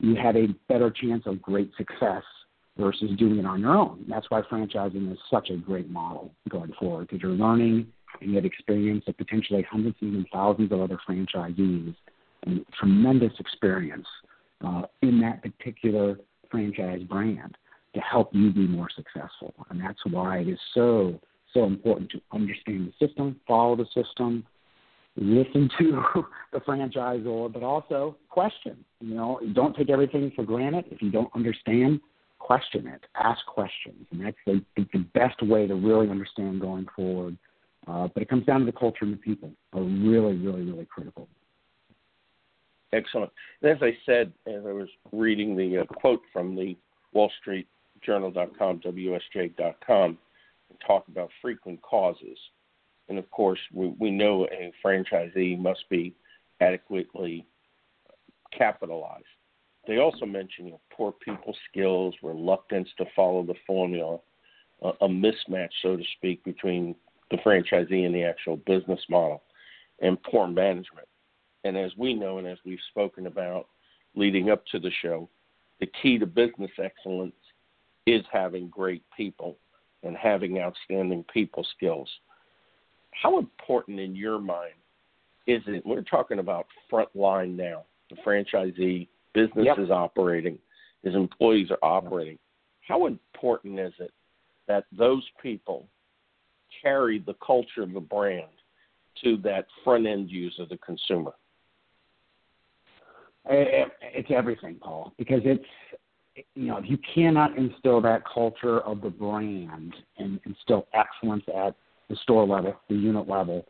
you 0.00 0.16
have 0.16 0.34
a 0.36 0.48
better 0.68 0.90
chance 0.90 1.22
of 1.26 1.40
great 1.40 1.70
success 1.76 2.24
versus 2.76 3.10
doing 3.16 3.38
it 3.38 3.46
on 3.46 3.60
your 3.60 3.76
own. 3.76 4.04
That's 4.08 4.28
why 4.28 4.42
franchising 4.42 5.12
is 5.12 5.18
such 5.30 5.50
a 5.50 5.56
great 5.56 5.88
model 5.88 6.32
going 6.48 6.72
forward 6.80 7.06
because 7.08 7.22
you're 7.22 7.30
learning 7.30 7.86
and 8.20 8.34
have 8.34 8.44
experience 8.44 9.04
of 9.06 9.16
potentially 9.16 9.66
hundreds 9.70 9.96
and 10.00 10.10
even 10.10 10.26
thousands 10.32 10.72
of 10.72 10.80
other 10.80 10.98
franchisees 11.08 11.94
and 12.44 12.64
tremendous 12.78 13.32
experience 13.38 14.06
uh, 14.64 14.82
in 15.02 15.20
that 15.20 15.42
particular 15.42 16.18
franchise 16.50 17.02
brand 17.08 17.56
to 17.94 18.00
help 18.00 18.30
you 18.32 18.50
be 18.50 18.66
more 18.66 18.88
successful. 18.94 19.54
And 19.70 19.80
that's 19.80 19.98
why 20.10 20.38
it 20.38 20.48
is 20.48 20.58
so, 20.74 21.20
so 21.52 21.64
important 21.64 22.10
to 22.12 22.20
understand 22.32 22.92
the 22.92 23.06
system, 23.06 23.40
follow 23.46 23.76
the 23.76 23.86
system, 23.94 24.44
listen 25.16 25.70
to 25.78 26.02
the 26.52 26.60
franchisor, 26.60 27.52
but 27.52 27.62
also 27.62 28.16
question. 28.28 28.84
You 29.00 29.14
know, 29.14 29.40
don't 29.52 29.76
take 29.76 29.90
everything 29.90 30.32
for 30.34 30.44
granted. 30.44 30.86
If 30.90 31.02
you 31.02 31.10
don't 31.10 31.30
understand, 31.34 32.00
question 32.38 32.86
it, 32.86 33.02
ask 33.14 33.44
questions, 33.46 34.06
and 34.10 34.24
that's 34.24 34.36
the, 34.46 34.62
the 34.76 34.98
best 35.14 35.40
way 35.42 35.66
to 35.66 35.74
really 35.74 36.10
understand 36.10 36.60
going 36.60 36.86
forward. 36.94 37.36
Uh, 37.86 38.08
but 38.14 38.22
it 38.22 38.28
comes 38.28 38.46
down 38.46 38.60
to 38.60 38.66
the 38.66 38.72
culture 38.72 39.04
and 39.04 39.12
the 39.12 39.18
people 39.18 39.50
are 39.72 39.82
really, 39.82 40.36
really, 40.36 40.62
really 40.62 40.86
critical. 40.86 41.28
Excellent. 42.92 43.30
And 43.62 43.72
as 43.72 43.78
I 43.82 43.96
said, 44.04 44.32
as 44.46 44.62
I 44.66 44.72
was 44.72 44.88
reading 45.12 45.56
the 45.56 45.78
uh, 45.78 45.84
quote 45.84 46.20
from 46.32 46.54
the 46.54 46.76
Wall 47.12 47.30
Street 47.40 47.66
Journal.com, 48.04 48.80
WSJ.com, 48.80 50.18
talk 50.86 51.08
about 51.08 51.30
frequent 51.40 51.80
causes. 51.82 52.38
And 53.08 53.18
of 53.18 53.30
course, 53.30 53.58
we, 53.72 53.88
we 53.98 54.10
know 54.10 54.46
a 54.46 54.72
franchisee 54.84 55.58
must 55.58 55.88
be 55.90 56.14
adequately 56.60 57.46
capitalized. 58.56 59.24
They 59.86 59.98
also 59.98 60.26
mention 60.26 60.66
you 60.66 60.70
know, 60.72 60.80
poor 60.92 61.12
people 61.12 61.56
skills, 61.68 62.14
reluctance 62.22 62.88
to 62.98 63.04
follow 63.16 63.42
the 63.42 63.54
formula, 63.66 64.18
a, 64.82 64.88
a 65.00 65.08
mismatch, 65.08 65.70
so 65.82 65.96
to 65.96 66.04
speak, 66.16 66.44
between 66.44 66.94
the 67.32 67.38
franchisee 67.38 68.06
and 68.06 68.14
the 68.14 68.22
actual 68.22 68.56
business 68.58 69.00
model, 69.10 69.42
and 70.00 70.22
poor 70.22 70.46
management. 70.46 71.08
And 71.64 71.76
as 71.76 71.90
we 71.96 72.14
know, 72.14 72.38
and 72.38 72.46
as 72.46 72.58
we've 72.64 72.78
spoken 72.90 73.26
about 73.26 73.66
leading 74.14 74.50
up 74.50 74.64
to 74.72 74.78
the 74.78 74.90
show, 75.00 75.28
the 75.80 75.90
key 76.00 76.18
to 76.18 76.26
business 76.26 76.70
excellence 76.78 77.34
is 78.06 78.22
having 78.30 78.68
great 78.68 79.02
people 79.16 79.56
and 80.02 80.16
having 80.16 80.58
outstanding 80.58 81.24
people 81.32 81.66
skills. 81.76 82.08
How 83.10 83.38
important 83.38 83.98
in 83.98 84.14
your 84.14 84.38
mind 84.38 84.74
is 85.46 85.62
it? 85.66 85.84
We're 85.86 86.02
talking 86.02 86.38
about 86.38 86.66
front 86.90 87.08
line 87.14 87.56
now. 87.56 87.84
The 88.10 88.16
franchisee 88.26 89.08
business 89.32 89.64
yep. 89.64 89.78
is 89.78 89.90
operating, 89.90 90.58
his 91.02 91.14
employees 91.14 91.70
are 91.70 91.78
operating. 91.82 92.38
How 92.86 93.06
important 93.06 93.78
is 93.78 93.92
it 93.98 94.12
that 94.68 94.84
those 94.96 95.24
people 95.42 95.86
carry 96.80 97.18
the 97.18 97.34
culture 97.44 97.82
of 97.82 97.92
the 97.92 98.00
brand 98.00 98.46
to 99.22 99.36
that 99.38 99.66
front 99.84 100.06
end 100.06 100.30
user, 100.30 100.64
the 100.68 100.78
consumer? 100.78 101.32
It's 103.44 104.30
everything, 104.30 104.76
Paul, 104.80 105.12
because 105.18 105.40
it's 105.44 105.64
you 106.54 106.66
know 106.66 106.80
you 106.82 106.96
cannot 107.14 107.58
instill 107.58 108.00
that 108.00 108.22
culture 108.32 108.80
of 108.80 109.00
the 109.00 109.10
brand 109.10 109.94
and 110.18 110.40
instill 110.46 110.86
excellence 110.94 111.44
at 111.54 111.74
the 112.08 112.16
store 112.16 112.46
level, 112.46 112.74
the 112.88 112.94
unit 112.94 113.28
level, 113.28 113.66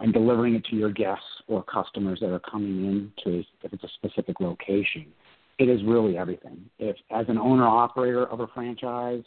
and 0.00 0.12
delivering 0.12 0.54
it 0.54 0.64
to 0.66 0.76
your 0.76 0.90
guests 0.90 1.24
or 1.48 1.62
customers 1.62 2.18
that 2.20 2.32
are 2.32 2.40
coming 2.40 2.86
in 2.86 3.12
to 3.24 3.44
if 3.62 3.72
it's 3.72 3.84
a 3.84 3.88
specific 3.88 4.40
location, 4.40 5.06
it 5.58 5.68
is 5.68 5.82
really 5.84 6.16
everything. 6.16 6.64
If 6.78 6.96
as 7.10 7.26
an 7.28 7.36
owner 7.36 7.66
operator 7.66 8.26
of 8.26 8.40
a 8.40 8.46
franchise, 8.48 9.24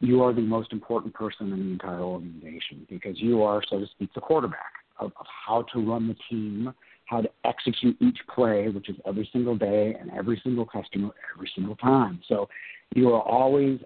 you 0.00 0.22
are 0.22 0.32
the 0.32 0.40
most 0.40 0.72
important 0.72 1.14
person 1.14 1.52
in 1.52 1.58
the 1.58 1.72
entire 1.72 2.00
organization 2.00 2.86
because 2.88 3.20
you 3.20 3.42
are, 3.42 3.62
so 3.68 3.80
to 3.80 3.86
speak, 3.86 4.12
the 4.14 4.20
quarterback 4.20 4.72
of, 4.98 5.12
of 5.18 5.26
how 5.46 5.62
to 5.72 5.80
run 5.80 6.08
the 6.08 6.16
team 6.30 6.72
how 7.08 7.22
to 7.22 7.30
execute 7.44 7.96
each 8.00 8.18
play, 8.34 8.68
which 8.68 8.88
is 8.90 8.96
every 9.06 9.28
single 9.32 9.56
day 9.56 9.96
and 9.98 10.10
every 10.10 10.38
single 10.44 10.66
customer 10.66 11.10
every 11.34 11.50
single 11.54 11.74
time. 11.76 12.20
So 12.28 12.48
you 12.94 13.12
are 13.14 13.22
always 13.22 13.80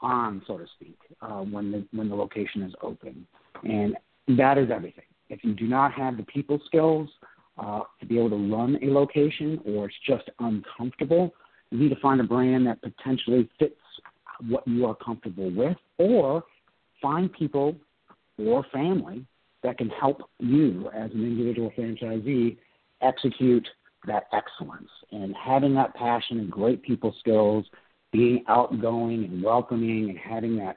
on, 0.00 0.42
so 0.46 0.58
to 0.58 0.66
speak, 0.76 0.96
uh, 1.20 1.40
when 1.40 1.72
the 1.72 1.84
when 1.92 2.08
the 2.08 2.14
location 2.14 2.62
is 2.62 2.72
open, 2.82 3.26
and 3.64 3.96
that 4.38 4.58
is 4.58 4.70
everything. 4.70 5.04
If 5.28 5.42
you 5.42 5.54
do 5.54 5.66
not 5.66 5.92
have 5.92 6.16
the 6.16 6.22
people 6.22 6.60
skills 6.66 7.08
uh, 7.58 7.80
to 7.98 8.06
be 8.06 8.16
able 8.16 8.30
to 8.30 8.54
run 8.54 8.78
a 8.80 8.86
location, 8.86 9.60
or 9.66 9.86
it's 9.86 9.96
just 10.06 10.30
uncomfortable, 10.38 11.34
you 11.70 11.78
need 11.78 11.88
to 11.88 12.00
find 12.00 12.20
a 12.20 12.24
brand 12.24 12.68
that 12.68 12.80
potentially 12.80 13.48
fits 13.58 13.74
what 14.46 14.66
you 14.66 14.86
are 14.86 14.94
comfortable 14.94 15.50
with, 15.50 15.76
or 15.98 16.44
find 17.00 17.32
people 17.32 17.76
or 18.38 18.64
family 18.72 19.24
that 19.62 19.78
can 19.78 19.88
help 19.88 20.22
you 20.38 20.88
as 20.94 21.10
an 21.12 21.24
individual 21.24 21.72
franchisee 21.76 22.56
execute 23.00 23.66
that 24.06 24.24
excellence 24.32 24.88
and 25.10 25.34
having 25.36 25.74
that 25.74 25.94
passion 25.94 26.38
and 26.38 26.50
great 26.50 26.82
people 26.82 27.14
skills, 27.18 27.64
being 28.12 28.44
outgoing 28.48 29.24
and 29.24 29.42
welcoming 29.42 30.10
and 30.10 30.18
having 30.18 30.56
that 30.56 30.76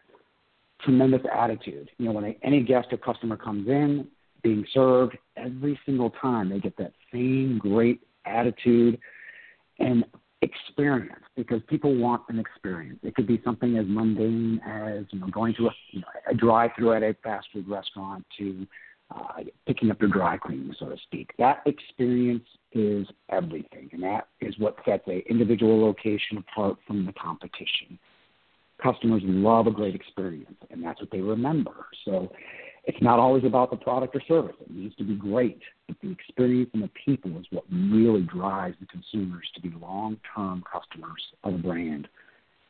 tremendous 0.82 1.22
attitude. 1.34 1.90
You 1.98 2.06
know, 2.06 2.12
when 2.14 2.36
any 2.44 2.64
guest 2.64 2.88
or 2.92 2.98
customer 2.98 3.38
comes 3.38 3.68
in, 3.68 4.08
being 4.42 4.66
served 4.74 5.18
every 5.38 5.80
single 5.86 6.10
time, 6.10 6.50
they 6.50 6.60
get 6.60 6.76
that 6.78 6.94
same 7.14 7.60
great 7.60 8.02
attitude 8.26 9.00
and 9.80 10.04
experience 10.42 11.24
because 11.36 11.62
people 11.68 11.96
want 11.96 12.24
an 12.30 12.40
experience. 12.40 13.00
It 13.04 13.16
could 13.16 13.28
be 13.28 13.42
something 13.44 13.78
as 13.78 13.86
mundane 13.88 14.60
as 14.66 15.06
you 15.12 15.20
know 15.20 15.28
going 15.28 15.54
to 15.56 15.68
a, 15.68 15.72
you 15.92 16.02
know, 16.02 16.08
a 16.30 16.34
drive-through 16.34 16.94
at 16.94 17.04
a 17.04 17.16
fast 17.24 17.48
food 17.54 17.68
restaurant 17.68 18.26
to 18.40 18.68
uh, 19.14 19.44
picking 19.68 19.92
up 19.92 20.00
your 20.00 20.10
dry 20.10 20.38
cleaning, 20.38 20.74
so 20.80 20.88
to 20.88 20.98
speak. 21.04 21.34
That 21.38 21.62
experience 21.66 22.46
is 22.72 23.08
everything, 23.30 23.90
and 23.92 24.02
that 24.04 24.28
is 24.40 24.58
what 24.58 24.78
sets 24.86 25.04
a 25.08 25.20
individual 25.30 25.82
location 25.82 26.38
apart 26.38 26.78
from 26.88 27.06
the 27.06 27.14
competition. 27.14 28.00
Customers 28.82 29.22
love 29.26 29.68
a 29.68 29.72
great 29.72 29.94
experience, 29.94 30.58
and 30.72 30.84
that's 30.84 31.00
what 31.00 31.12
they 31.12 31.22
remember. 31.22 31.86
So 32.06 32.32
it's 32.86 33.02
not 33.02 33.20
always 33.20 33.44
about 33.44 33.70
the 33.70 33.78
product 33.78 34.16
or 34.16 34.22
service. 34.28 34.56
It 34.62 34.72
needs 34.72 34.96
to 34.96 35.04
be 35.04 35.16
great, 35.16 35.62
the 36.02 36.12
experience 36.12 36.70
and 36.74 36.84
the 36.84 36.90
people 37.06 37.38
is 37.40 37.46
what 37.52 37.64
really 37.72 38.22
drives 38.22 38.76
the 38.80 38.88
consumers 38.88 39.48
to 39.56 39.62
be 39.62 39.72
long-term 39.82 40.64
customers 40.72 41.22
of 41.44 41.56
a 41.56 41.58
brand. 41.58 42.08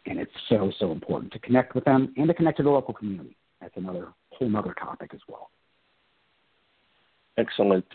And 0.06 0.20
it's 0.20 0.32
so, 0.50 0.72
so 0.80 0.92
important 0.92 1.32
to 1.34 1.40
connect 1.40 1.76
with 1.76 1.86
them 1.86 2.14
and 2.18 2.28
to 2.28 2.34
connect 2.34 2.58
to 2.58 2.64
the 2.64 2.70
local 2.70 2.94
community. 2.94 3.36
That's 3.60 3.78
another 3.78 4.10
whole 4.32 4.56
other 4.58 4.74
topic 4.74 5.12
as 5.14 5.20
well. 5.28 5.50
Excellent. 7.38 7.86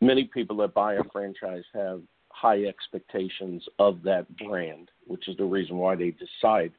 Many 0.00 0.24
people 0.24 0.56
that 0.58 0.74
buy 0.74 0.94
a 0.94 1.04
franchise 1.12 1.64
have 1.72 2.02
high 2.28 2.64
expectations 2.64 3.64
of 3.78 4.02
that 4.02 4.26
brand, 4.36 4.90
which 5.06 5.28
is 5.28 5.36
the 5.36 5.44
reason 5.44 5.76
why 5.78 5.94
they 5.94 6.12
decide 6.12 6.72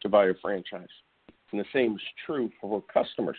to 0.00 0.08
buy 0.08 0.26
a 0.26 0.34
franchise. 0.42 0.88
And 1.52 1.60
the 1.60 1.66
same 1.72 1.94
is 1.94 2.00
true 2.26 2.50
for 2.60 2.82
customers. 2.92 3.36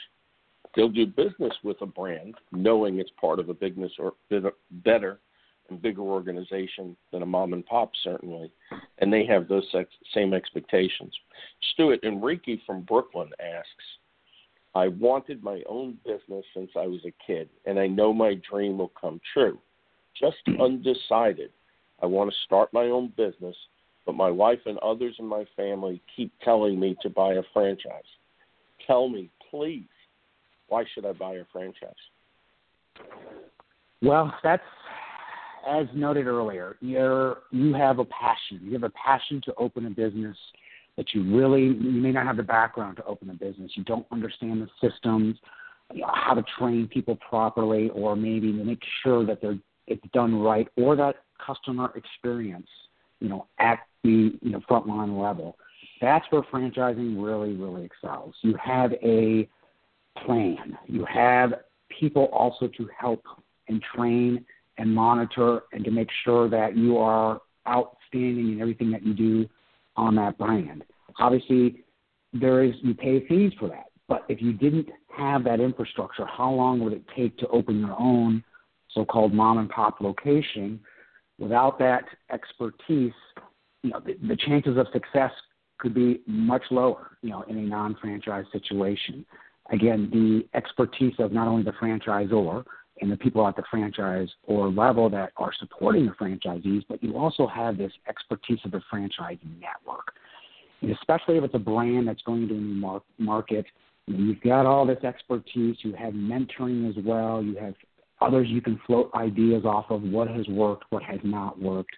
They'll 0.75 0.89
do 0.89 1.05
business 1.05 1.53
with 1.63 1.81
a 1.81 1.85
brand 1.85 2.35
knowing 2.51 2.99
it's 2.99 3.11
part 3.19 3.39
of 3.39 3.49
a 3.49 3.53
bigness 3.53 3.91
or 3.97 4.13
better 4.71 5.19
and 5.69 5.81
bigger 5.81 6.01
organization 6.01 6.95
than 7.11 7.21
a 7.21 7.25
mom 7.25 7.53
and 7.53 7.65
pop, 7.65 7.91
certainly, 8.03 8.51
and 8.99 9.11
they 9.11 9.25
have 9.25 9.47
those 9.47 9.65
same 10.13 10.33
expectations. 10.33 11.13
Stuart 11.73 12.03
Enrique 12.03 12.57
from 12.65 12.81
Brooklyn 12.81 13.29
asks, 13.39 13.69
I 14.75 14.89
wanted 14.89 15.41
my 15.41 15.63
own 15.69 15.97
business 16.05 16.43
since 16.53 16.69
I 16.75 16.85
was 16.85 16.99
a 17.05 17.13
kid, 17.25 17.49
and 17.65 17.79
I 17.79 17.87
know 17.87 18.13
my 18.13 18.35
dream 18.49 18.77
will 18.77 18.91
come 18.99 19.21
true. 19.33 19.57
Just 20.19 20.37
hmm. 20.45 20.61
undecided. 20.61 21.51
I 22.01 22.05
want 22.05 22.29
to 22.29 22.35
start 22.45 22.73
my 22.73 22.85
own 22.85 23.13
business, 23.15 23.55
but 24.05 24.15
my 24.15 24.29
wife 24.29 24.59
and 24.65 24.77
others 24.79 25.15
in 25.17 25.25
my 25.25 25.45
family 25.55 26.01
keep 26.15 26.31
telling 26.43 26.79
me 26.79 26.95
to 27.01 27.09
buy 27.09 27.33
a 27.33 27.43
franchise. 27.53 28.03
Tell 28.85 29.07
me, 29.07 29.29
please, 29.49 29.87
why 30.67 30.83
should 30.93 31.05
I 31.05 31.13
buy 31.13 31.33
a 31.33 31.43
franchise? 31.51 31.93
Well, 34.01 34.33
that's 34.43 34.63
as 35.67 35.87
noted 35.93 36.27
earlier. 36.27 36.77
You're 36.81 37.37
you 37.51 37.73
have 37.73 37.99
a 37.99 38.05
passion. 38.05 38.59
You 38.61 38.73
have 38.73 38.83
a 38.83 38.91
passion 38.91 39.41
to 39.45 39.53
open 39.55 39.85
a 39.85 39.89
business 39.89 40.37
that 40.97 41.13
you 41.13 41.23
really 41.35 41.63
you 41.63 42.01
may 42.01 42.11
not 42.11 42.25
have 42.25 42.37
the 42.37 42.43
background 42.43 42.97
to 42.97 43.05
open 43.05 43.29
a 43.29 43.33
business. 43.33 43.71
You 43.75 43.83
don't 43.83 44.05
understand 44.11 44.61
the 44.61 44.89
systems, 44.89 45.37
how 46.13 46.33
to 46.33 46.43
train 46.57 46.87
people 46.87 47.17
properly, 47.27 47.89
or 47.89 48.15
maybe 48.15 48.51
make 48.51 48.81
sure 49.03 49.25
that 49.25 49.41
they're 49.41 49.57
it's 49.87 50.01
done 50.13 50.39
right, 50.39 50.67
or 50.77 50.95
that 50.95 51.17
customer 51.45 51.91
experience, 51.95 52.67
you 53.19 53.29
know, 53.29 53.45
at 53.59 53.79
the 54.03 54.33
you 54.41 54.51
know 54.51 54.61
frontline 54.69 55.21
level. 55.21 55.57
That's 56.01 56.25
where 56.29 56.41
franchising 56.43 57.23
really, 57.23 57.53
really 57.53 57.85
excels. 57.85 58.33
You 58.41 58.55
have 58.63 58.91
a 59.03 59.47
plan. 60.25 60.77
You 60.87 61.05
have 61.05 61.53
people 61.99 62.25
also 62.25 62.67
to 62.67 62.89
help 62.97 63.23
and 63.67 63.81
train 63.95 64.45
and 64.77 64.93
monitor 64.93 65.63
and 65.71 65.83
to 65.85 65.91
make 65.91 66.09
sure 66.23 66.49
that 66.49 66.75
you 66.75 66.97
are 66.97 67.41
outstanding 67.67 68.53
in 68.53 68.61
everything 68.61 68.91
that 68.91 69.03
you 69.03 69.13
do 69.13 69.49
on 69.95 70.15
that 70.15 70.37
brand. 70.37 70.83
Obviously, 71.19 71.83
there 72.33 72.63
is 72.63 72.73
you 72.81 72.93
pay 72.93 73.25
fees 73.27 73.53
for 73.59 73.69
that. 73.69 73.85
But 74.07 74.23
if 74.27 74.41
you 74.41 74.53
didn't 74.53 74.87
have 75.17 75.43
that 75.45 75.59
infrastructure, 75.59 76.25
how 76.25 76.51
long 76.51 76.79
would 76.81 76.93
it 76.93 77.03
take 77.15 77.37
to 77.39 77.47
open 77.47 77.79
your 77.79 77.95
own 77.99 78.43
so-called 78.91 79.33
mom 79.33 79.57
and 79.57 79.69
pop 79.69 79.99
location? 79.99 80.79
Without 81.39 81.79
that 81.79 82.03
expertise, 82.31 83.13
you 83.81 83.89
know, 83.89 83.99
the, 84.05 84.15
the 84.27 84.35
chances 84.35 84.77
of 84.77 84.87
success 84.93 85.31
could 85.79 85.93
be 85.93 86.21
much 86.27 86.63
lower, 86.71 87.17
you 87.21 87.29
know, 87.29 87.41
in 87.43 87.57
a 87.57 87.61
non-franchise 87.61 88.45
situation. 88.51 89.25
Again, 89.71 90.09
the 90.11 90.57
expertise 90.57 91.15
of 91.19 91.31
not 91.31 91.47
only 91.47 91.63
the 91.63 91.71
franchisor 91.71 92.63
and 93.01 93.11
the 93.11 93.17
people 93.17 93.47
at 93.47 93.55
the 93.55 93.63
franchise 93.69 94.29
or 94.43 94.69
level 94.69 95.09
that 95.09 95.31
are 95.37 95.51
supporting 95.59 96.05
the 96.05 96.11
franchisees, 96.11 96.83
but 96.87 97.03
you 97.03 97.17
also 97.17 97.47
have 97.47 97.77
this 97.77 97.91
expertise 98.07 98.59
of 98.63 98.71
the 98.71 98.81
franchise 98.89 99.37
network. 99.59 100.13
And 100.81 100.91
especially 100.91 101.37
if 101.37 101.43
it's 101.43 101.55
a 101.55 101.59
brand 101.59 102.07
that's 102.07 102.21
going 102.21 102.47
to 102.47 102.53
a 102.53 102.57
new 102.57 103.01
market, 103.17 103.65
you've 104.07 104.41
got 104.41 104.65
all 104.65 104.85
this 104.85 105.03
expertise, 105.03 105.77
you 105.79 105.93
have 105.93 106.13
mentoring 106.13 106.87
as 106.89 107.03
well, 107.03 107.41
you 107.41 107.55
have 107.57 107.73
others 108.21 108.47
you 108.49 108.61
can 108.61 108.79
float 108.85 109.09
ideas 109.15 109.65
off 109.65 109.85
of 109.89 110.01
what 110.03 110.27
has 110.27 110.47
worked, 110.47 110.85
what 110.89 111.03
has 111.03 111.19
not 111.23 111.59
worked. 111.59 111.95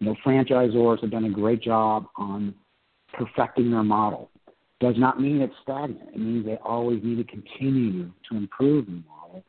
You 0.00 0.06
know, 0.06 0.16
franchisors 0.24 1.00
have 1.02 1.10
done 1.10 1.24
a 1.24 1.30
great 1.30 1.62
job 1.62 2.06
on 2.16 2.54
perfecting 3.12 3.70
their 3.70 3.84
model. 3.84 4.30
Does 4.80 4.94
not 4.98 5.20
mean 5.20 5.40
it's 5.40 5.54
stagnant. 5.62 6.10
It 6.14 6.18
means 6.18 6.44
they 6.44 6.58
always 6.62 7.02
need 7.02 7.16
to 7.16 7.24
continue 7.24 8.10
to 8.28 8.36
improve 8.36 8.86
the 8.86 9.02
model 9.08 9.42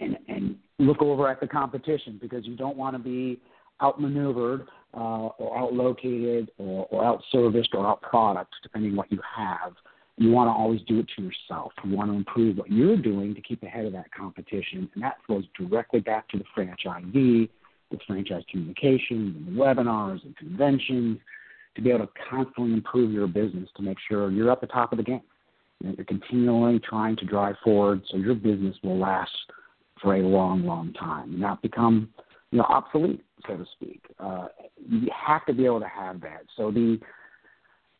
and, 0.00 0.18
and 0.28 0.56
look 0.78 1.02
over 1.02 1.28
at 1.28 1.40
the 1.40 1.46
competition 1.46 2.18
because 2.20 2.46
you 2.46 2.56
don't 2.56 2.76
want 2.76 2.96
to 2.96 2.98
be 2.98 3.40
outmaneuvered 3.82 4.66
uh, 4.94 5.28
or 5.38 5.56
outlocated 5.56 6.50
or, 6.58 6.86
or 6.90 7.02
outserviced 7.02 7.74
or 7.74 7.96
outproduct, 7.96 8.46
depending 8.62 8.96
what 8.96 9.10
you 9.12 9.20
have. 9.36 9.72
You 10.16 10.30
want 10.30 10.48
to 10.48 10.52
always 10.52 10.80
do 10.86 10.98
it 10.98 11.06
to 11.16 11.22
yourself. 11.22 11.72
You 11.84 11.96
want 11.96 12.10
to 12.10 12.16
improve 12.16 12.58
what 12.58 12.70
you're 12.70 12.96
doing 12.96 13.34
to 13.34 13.40
keep 13.40 13.62
ahead 13.62 13.86
of 13.86 13.92
that 13.92 14.12
competition, 14.12 14.90
and 14.94 15.02
that 15.02 15.16
flows 15.26 15.44
directly 15.58 16.00
back 16.00 16.28
to 16.30 16.38
the 16.38 16.44
franchisee, 16.56 17.48
the 17.90 17.98
franchise 18.06 18.42
communication, 18.50 19.46
the 19.46 19.60
webinars 19.60 20.22
and 20.24 20.36
conventions, 20.36 21.18
to 21.76 21.82
be 21.82 21.90
able 21.90 22.06
to 22.06 22.12
constantly 22.28 22.72
improve 22.72 23.12
your 23.12 23.26
business 23.26 23.68
to 23.76 23.82
make 23.82 23.98
sure 24.08 24.30
you're 24.30 24.50
at 24.50 24.60
the 24.60 24.66
top 24.66 24.92
of 24.92 24.98
the 24.98 25.04
game. 25.04 25.22
You 25.80 25.88
know, 25.88 25.94
you're 25.96 26.04
continually 26.04 26.78
trying 26.80 27.16
to 27.16 27.24
drive 27.24 27.56
forward 27.64 28.02
so 28.10 28.16
your 28.16 28.34
business 28.34 28.76
will 28.82 28.98
last 28.98 29.30
for 30.00 30.16
a 30.16 30.22
long, 30.22 30.64
long 30.64 30.92
time 30.94 31.38
not 31.38 31.62
become, 31.62 32.08
you 32.50 32.58
know, 32.58 32.64
obsolete, 32.64 33.24
so 33.46 33.56
to 33.56 33.66
speak. 33.76 34.02
Uh, 34.18 34.48
you 34.88 35.08
have 35.14 35.44
to 35.46 35.54
be 35.54 35.64
able 35.64 35.80
to 35.80 35.88
have 35.88 36.20
that. 36.22 36.42
So 36.56 36.70
the 36.70 36.98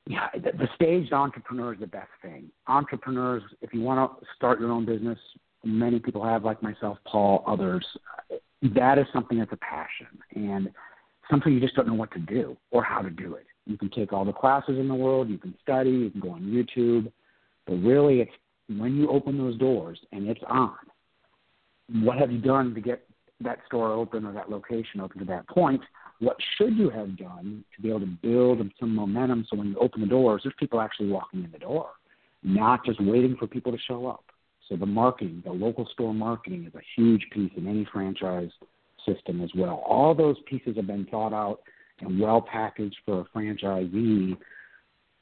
yeah, 0.07 0.29
the, 0.35 0.53
the 0.57 0.69
staged 0.75 1.13
entrepreneur 1.13 1.75
is 1.75 1.81
the 1.81 1.87
best 1.87 2.09
thing. 2.23 2.51
Entrepreneurs, 2.67 3.43
if 3.61 3.73
you 3.73 3.81
want 3.81 4.21
to 4.21 4.27
start 4.35 4.59
your 4.59 4.73
own 4.73 4.85
business, 4.85 5.19
many 5.63 5.99
people 5.99 6.25
have, 6.25 6.45
like 6.45 6.63
myself, 6.63 6.99
Paul, 7.07 7.45
others. 7.47 7.87
That 8.75 8.99
is 8.99 9.07
something 9.13 9.39
that's 9.39 9.53
a 9.53 9.59
passion 9.59 10.07
and 10.35 10.71
something 11.31 11.53
you 11.53 11.61
just 11.61 11.77
don't 11.77 11.87
know 11.87 11.95
what 11.95 12.11
to 12.13 12.19
do 12.19 12.57
or 12.71 12.83
how 12.83 13.03
to 13.03 13.11
do 13.11 13.35
it. 13.35 13.47
You 13.71 13.79
can 13.79 13.91
take 13.91 14.13
all 14.13 14.25
the 14.25 14.33
classes 14.33 14.79
in 14.81 14.89
the 14.89 14.95
world, 14.95 15.29
you 15.29 15.39
can 15.39 15.55
study, 15.63 15.91
you 15.91 16.11
can 16.11 16.21
go 16.21 16.31
on 16.31 16.43
YouTube, 16.43 17.13
but 17.67 17.75
really 17.75 18.21
it's 18.21 18.33
when 18.69 18.97
you 18.97 19.09
open 19.09 19.39
those 19.39 19.57
doors 19.59 20.01
and 20.11 20.29
it's 20.29 20.41
on, 20.49 20.75
what 22.03 22.19
have 22.19 22.33
you 22.33 22.41
done 22.41 22.75
to 22.75 22.81
get 22.81 23.07
that 23.41 23.59
store 23.67 23.93
open 23.93 24.27
or 24.27 24.33
that 24.33 24.51
location 24.51 25.01
open 25.01 25.21
to 25.21 25.25
that 25.27 25.49
point? 25.49 25.81
What 26.19 26.37
should 26.59 26.77
you 26.77 26.91
have 26.91 27.17
done 27.17 27.65
to 27.77 27.83
be 27.83 27.91
able 27.91 28.01
to 28.01 28.07
build 28.07 28.61
some 28.81 28.95
momentum 28.95 29.47
so 29.49 29.57
when 29.57 29.69
you 29.69 29.79
open 29.79 30.01
the 30.01 30.09
doors, 30.09 30.43
there's 30.43 30.55
people 30.59 30.81
actually 30.81 31.09
walking 31.09 31.45
in 31.45 31.53
the 31.53 31.59
door, 31.59 31.91
not 32.43 32.85
just 32.85 33.01
waiting 33.01 33.37
for 33.39 33.47
people 33.47 33.71
to 33.71 33.79
show 33.87 34.09
up. 34.09 34.25
So 34.69 34.75
the 34.75 34.87
marketing, 34.87 35.43
the 35.47 35.53
local 35.53 35.87
store 35.93 36.13
marketing 36.13 36.65
is 36.67 36.75
a 36.75 36.83
huge 36.97 37.25
piece 37.33 37.53
in 37.57 37.69
any 37.69 37.87
franchise 37.93 38.51
system 39.07 39.41
as 39.41 39.51
well. 39.57 39.83
All 39.87 40.13
those 40.13 40.37
pieces 40.47 40.75
have 40.77 40.89
been 40.89 41.07
thought 41.07 41.33
out 41.33 41.61
and 42.01 42.21
well 42.21 42.41
packaged 42.41 42.97
for 43.05 43.21
a 43.21 43.25
franchisee. 43.37 44.37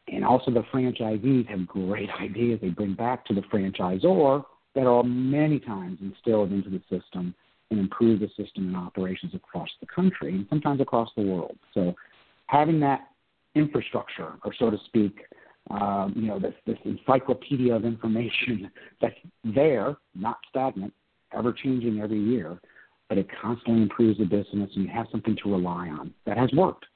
And 0.08 0.24
also, 0.24 0.50
the 0.50 0.64
franchisees 0.72 1.46
have 1.48 1.66
great 1.66 2.08
ideas 2.20 2.60
they 2.62 2.70
bring 2.70 2.94
back 2.94 3.24
to 3.26 3.34
the 3.34 3.42
franchisor 3.42 4.44
that 4.74 4.86
are 4.86 5.02
many 5.02 5.58
times 5.60 5.98
instilled 6.00 6.52
into 6.52 6.70
the 6.70 6.80
system 6.90 7.34
and 7.70 7.80
improve 7.80 8.20
the 8.20 8.28
system 8.28 8.68
and 8.68 8.76
operations 8.76 9.34
across 9.34 9.68
the 9.80 9.86
country 9.86 10.34
and 10.34 10.46
sometimes 10.48 10.80
across 10.80 11.10
the 11.16 11.22
world. 11.22 11.56
So, 11.74 11.94
having 12.46 12.80
that 12.80 13.08
infrastructure, 13.54 14.34
or 14.44 14.54
so 14.58 14.70
to 14.70 14.78
speak, 14.86 15.18
um, 15.70 16.14
you 16.16 16.28
know, 16.28 16.38
this, 16.38 16.54
this 16.66 16.78
encyclopedia 16.84 17.74
of 17.74 17.84
information 17.84 18.70
that's 19.00 19.14
there, 19.44 19.96
not 20.14 20.38
stagnant, 20.48 20.92
ever 21.32 21.52
changing 21.52 22.00
every 22.00 22.20
year, 22.20 22.58
but 23.08 23.18
it 23.18 23.28
constantly 23.40 23.82
improves 23.82 24.18
the 24.18 24.24
business 24.24 24.70
and 24.74 24.84
you 24.84 24.88
have 24.88 25.06
something 25.10 25.36
to 25.42 25.50
rely 25.50 25.88
on. 25.88 26.12
That 26.26 26.36
has 26.36 26.50
worked 26.52 26.86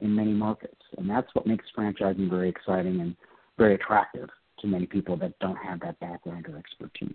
in 0.00 0.14
many 0.14 0.32
markets. 0.32 0.80
And 0.98 1.08
that's 1.08 1.28
what 1.34 1.46
makes 1.46 1.64
franchising 1.76 2.28
very 2.28 2.48
exciting 2.48 3.00
and 3.00 3.16
very 3.56 3.74
attractive 3.74 4.28
to 4.60 4.66
many 4.66 4.86
people 4.86 5.16
that 5.18 5.38
don't 5.38 5.56
have 5.56 5.80
that 5.80 5.98
background 6.00 6.46
or 6.48 6.58
expertise. 6.58 7.14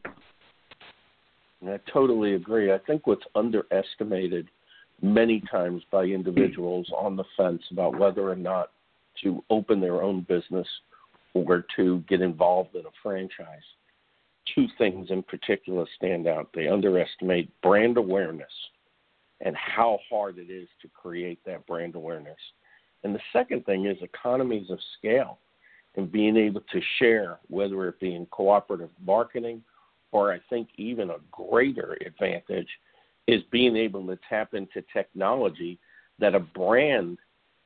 I 1.67 1.79
totally 1.91 2.35
agree. 2.35 2.71
I 2.71 2.77
think 2.79 3.07
what's 3.07 3.25
underestimated 3.35 4.47
many 5.01 5.43
times 5.51 5.83
by 5.91 6.03
individuals 6.05 6.89
on 6.95 7.15
the 7.15 7.23
fence 7.35 7.61
about 7.71 7.97
whether 7.97 8.29
or 8.29 8.35
not 8.35 8.71
to 9.23 9.43
open 9.49 9.79
their 9.79 10.01
own 10.01 10.25
business 10.27 10.67
or 11.33 11.65
to 11.75 12.03
get 12.07 12.21
involved 12.21 12.75
in 12.75 12.81
a 12.81 12.89
franchise 13.03 13.65
two 14.55 14.67
things 14.77 15.07
in 15.09 15.23
particular 15.23 15.85
stand 15.95 16.27
out. 16.27 16.49
They 16.53 16.67
underestimate 16.67 17.49
brand 17.61 17.97
awareness 17.97 18.51
and 19.41 19.55
how 19.55 19.99
hard 20.09 20.37
it 20.37 20.51
is 20.51 20.67
to 20.81 20.87
create 20.89 21.39
that 21.45 21.65
brand 21.67 21.95
awareness. 21.95 22.37
And 23.03 23.13
the 23.13 23.21
second 23.31 23.65
thing 23.65 23.85
is 23.85 23.97
economies 24.01 24.69
of 24.69 24.79
scale 24.97 25.37
and 25.95 26.11
being 26.11 26.37
able 26.37 26.61
to 26.71 26.81
share, 26.99 27.39
whether 27.49 27.87
it 27.87 27.99
be 27.99 28.15
in 28.15 28.25
cooperative 28.27 28.89
marketing 29.05 29.63
or 30.11 30.31
I 30.31 30.39
think 30.49 30.69
even 30.77 31.09
a 31.09 31.17
greater 31.31 31.97
advantage 32.05 32.69
is 33.27 33.41
being 33.51 33.75
able 33.75 34.05
to 34.07 34.17
tap 34.29 34.53
into 34.53 34.83
technology 34.93 35.79
that 36.19 36.35
a 36.35 36.39
brand 36.39 37.17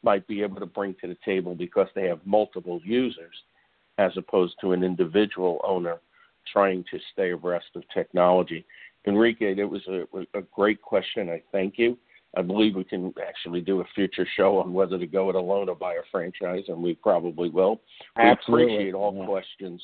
might 0.04 0.28
be 0.28 0.42
able 0.42 0.60
to 0.60 0.66
bring 0.66 0.96
to 1.02 1.08
the 1.08 1.18
table 1.24 1.54
because 1.54 1.88
they 1.94 2.08
have 2.08 2.20
multiple 2.26 2.82
users 2.84 3.36
as 3.98 4.12
opposed 4.18 4.56
to 4.60 4.72
an 4.72 4.84
individual 4.84 5.62
owner 5.64 5.98
trying 6.52 6.84
to 6.92 7.00
stay 7.14 7.32
abreast 7.32 7.68
of 7.76 7.84
technology. 7.94 8.66
Enrique, 9.08 9.56
it 9.58 9.70
was 9.70 9.82
a, 9.88 10.04
a 10.38 10.42
great 10.54 10.82
question. 10.82 11.30
I 11.30 11.42
thank 11.52 11.78
you. 11.78 11.98
I 12.38 12.42
believe 12.42 12.76
we 12.76 12.84
can 12.84 13.14
actually 13.28 13.62
do 13.62 13.82
a 13.82 13.86
future 13.94 14.26
show 14.38 14.60
on 14.60 14.74
whether 14.74 14.98
to 14.98 15.08
go 15.08 15.30
it 15.30 15.36
alone 15.36 15.68
or 15.68 15.76
buy 15.76 15.94
a 15.94 16.04
franchise, 16.12 16.64
and 16.70 16.82
we 16.82 16.94
probably 16.96 17.50
will. 17.50 17.82
We 18.16 18.24
Absolutely. 18.24 18.64
appreciate 18.76 18.94
all 18.94 19.16
yeah. 19.16 19.26
questions. 19.26 19.82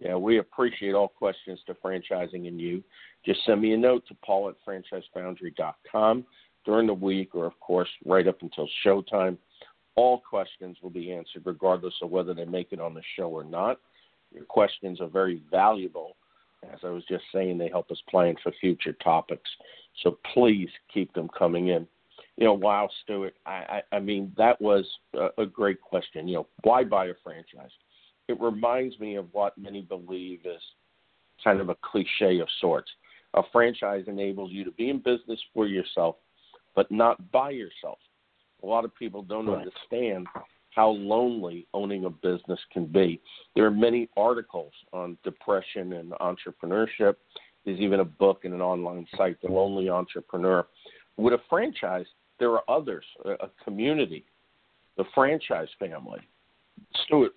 Yeah, 0.00 0.16
we 0.16 0.38
appreciate 0.38 0.94
all 0.94 1.08
questions 1.08 1.60
to 1.66 1.74
franchising 1.74 2.46
and 2.46 2.60
you. 2.60 2.84
Just 3.24 3.44
send 3.44 3.62
me 3.62 3.72
a 3.72 3.76
note 3.76 4.06
to 4.08 4.14
paul 4.24 4.48
at 4.48 4.56
franchisefoundry.com 4.66 6.24
during 6.64 6.86
the 6.86 6.94
week 6.94 7.34
or, 7.34 7.46
of 7.46 7.58
course, 7.58 7.88
right 8.04 8.28
up 8.28 8.42
until 8.42 8.68
showtime. 8.84 9.36
All 9.96 10.20
questions 10.20 10.76
will 10.82 10.90
be 10.90 11.12
answered 11.12 11.42
regardless 11.44 11.94
of 12.02 12.10
whether 12.10 12.34
they 12.34 12.44
make 12.44 12.68
it 12.72 12.80
on 12.80 12.94
the 12.94 13.02
show 13.16 13.28
or 13.28 13.42
not. 13.42 13.80
Your 14.32 14.44
questions 14.44 15.00
are 15.00 15.08
very 15.08 15.42
valuable. 15.50 16.16
As 16.72 16.80
I 16.82 16.88
was 16.88 17.04
just 17.08 17.24
saying, 17.32 17.58
they 17.58 17.68
help 17.68 17.90
us 17.90 18.02
plan 18.10 18.34
for 18.42 18.52
future 18.60 18.92
topics. 18.94 19.48
So 20.02 20.18
please 20.34 20.68
keep 20.92 21.12
them 21.14 21.28
coming 21.36 21.68
in. 21.68 21.86
You 22.36 22.44
know, 22.44 22.54
wow, 22.54 22.88
Stuart, 23.02 23.34
I, 23.46 23.82
I, 23.90 23.96
I 23.96 24.00
mean, 24.00 24.32
that 24.36 24.60
was 24.60 24.84
a, 25.14 25.28
a 25.38 25.46
great 25.46 25.80
question. 25.80 26.28
You 26.28 26.36
know, 26.36 26.46
why 26.62 26.84
buy 26.84 27.06
a 27.06 27.14
franchise? 27.22 27.70
It 28.28 28.40
reminds 28.40 28.98
me 29.00 29.16
of 29.16 29.26
what 29.32 29.56
many 29.58 29.82
believe 29.82 30.40
is 30.44 30.62
kind 31.42 31.60
of 31.60 31.68
a 31.68 31.76
cliche 31.82 32.38
of 32.40 32.48
sorts. 32.60 32.90
A 33.34 33.42
franchise 33.52 34.04
enables 34.06 34.52
you 34.52 34.64
to 34.64 34.70
be 34.72 34.90
in 34.90 34.98
business 34.98 35.40
for 35.54 35.66
yourself, 35.66 36.16
but 36.74 36.90
not 36.90 37.30
by 37.30 37.50
yourself. 37.50 37.98
A 38.62 38.66
lot 38.66 38.84
of 38.84 38.94
people 38.94 39.22
don't 39.22 39.46
right. 39.46 39.58
understand 39.58 40.26
how 40.78 40.90
lonely 40.90 41.66
owning 41.74 42.04
a 42.04 42.10
business 42.10 42.60
can 42.72 42.86
be. 42.86 43.20
There 43.56 43.66
are 43.66 43.70
many 43.70 44.08
articles 44.16 44.72
on 44.92 45.18
depression 45.24 45.94
and 45.94 46.12
entrepreneurship. 46.12 47.16
There's 47.64 47.80
even 47.80 47.98
a 47.98 48.04
book 48.04 48.44
and 48.44 48.54
an 48.54 48.60
online 48.60 49.04
site, 49.16 49.42
The 49.42 49.48
Lonely 49.48 49.90
Entrepreneur. 49.90 50.68
With 51.16 51.34
a 51.34 51.40
franchise, 51.50 52.06
there 52.38 52.52
are 52.52 52.62
others, 52.70 53.04
a 53.24 53.48
community, 53.64 54.24
the 54.96 55.02
franchise 55.16 55.66
family. 55.80 56.20
Stuart, 57.06 57.32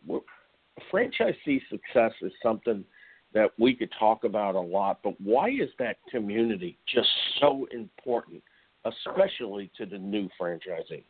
franchisee 0.94 1.62
success 1.68 2.12
is 2.22 2.32
something 2.44 2.86
that 3.34 3.50
we 3.58 3.74
could 3.74 3.90
talk 3.98 4.24
about 4.24 4.54
a 4.54 4.62
lot, 4.62 5.00
but 5.04 5.20
why 5.20 5.50
is 5.50 5.70
that 5.80 5.98
community 6.12 6.78
just 6.94 7.10
so 7.40 7.68
important, 7.72 8.44
especially 8.86 9.72
to 9.80 9.88
the 9.88 9.98
new 9.98 10.30
franchisee? 10.40 11.04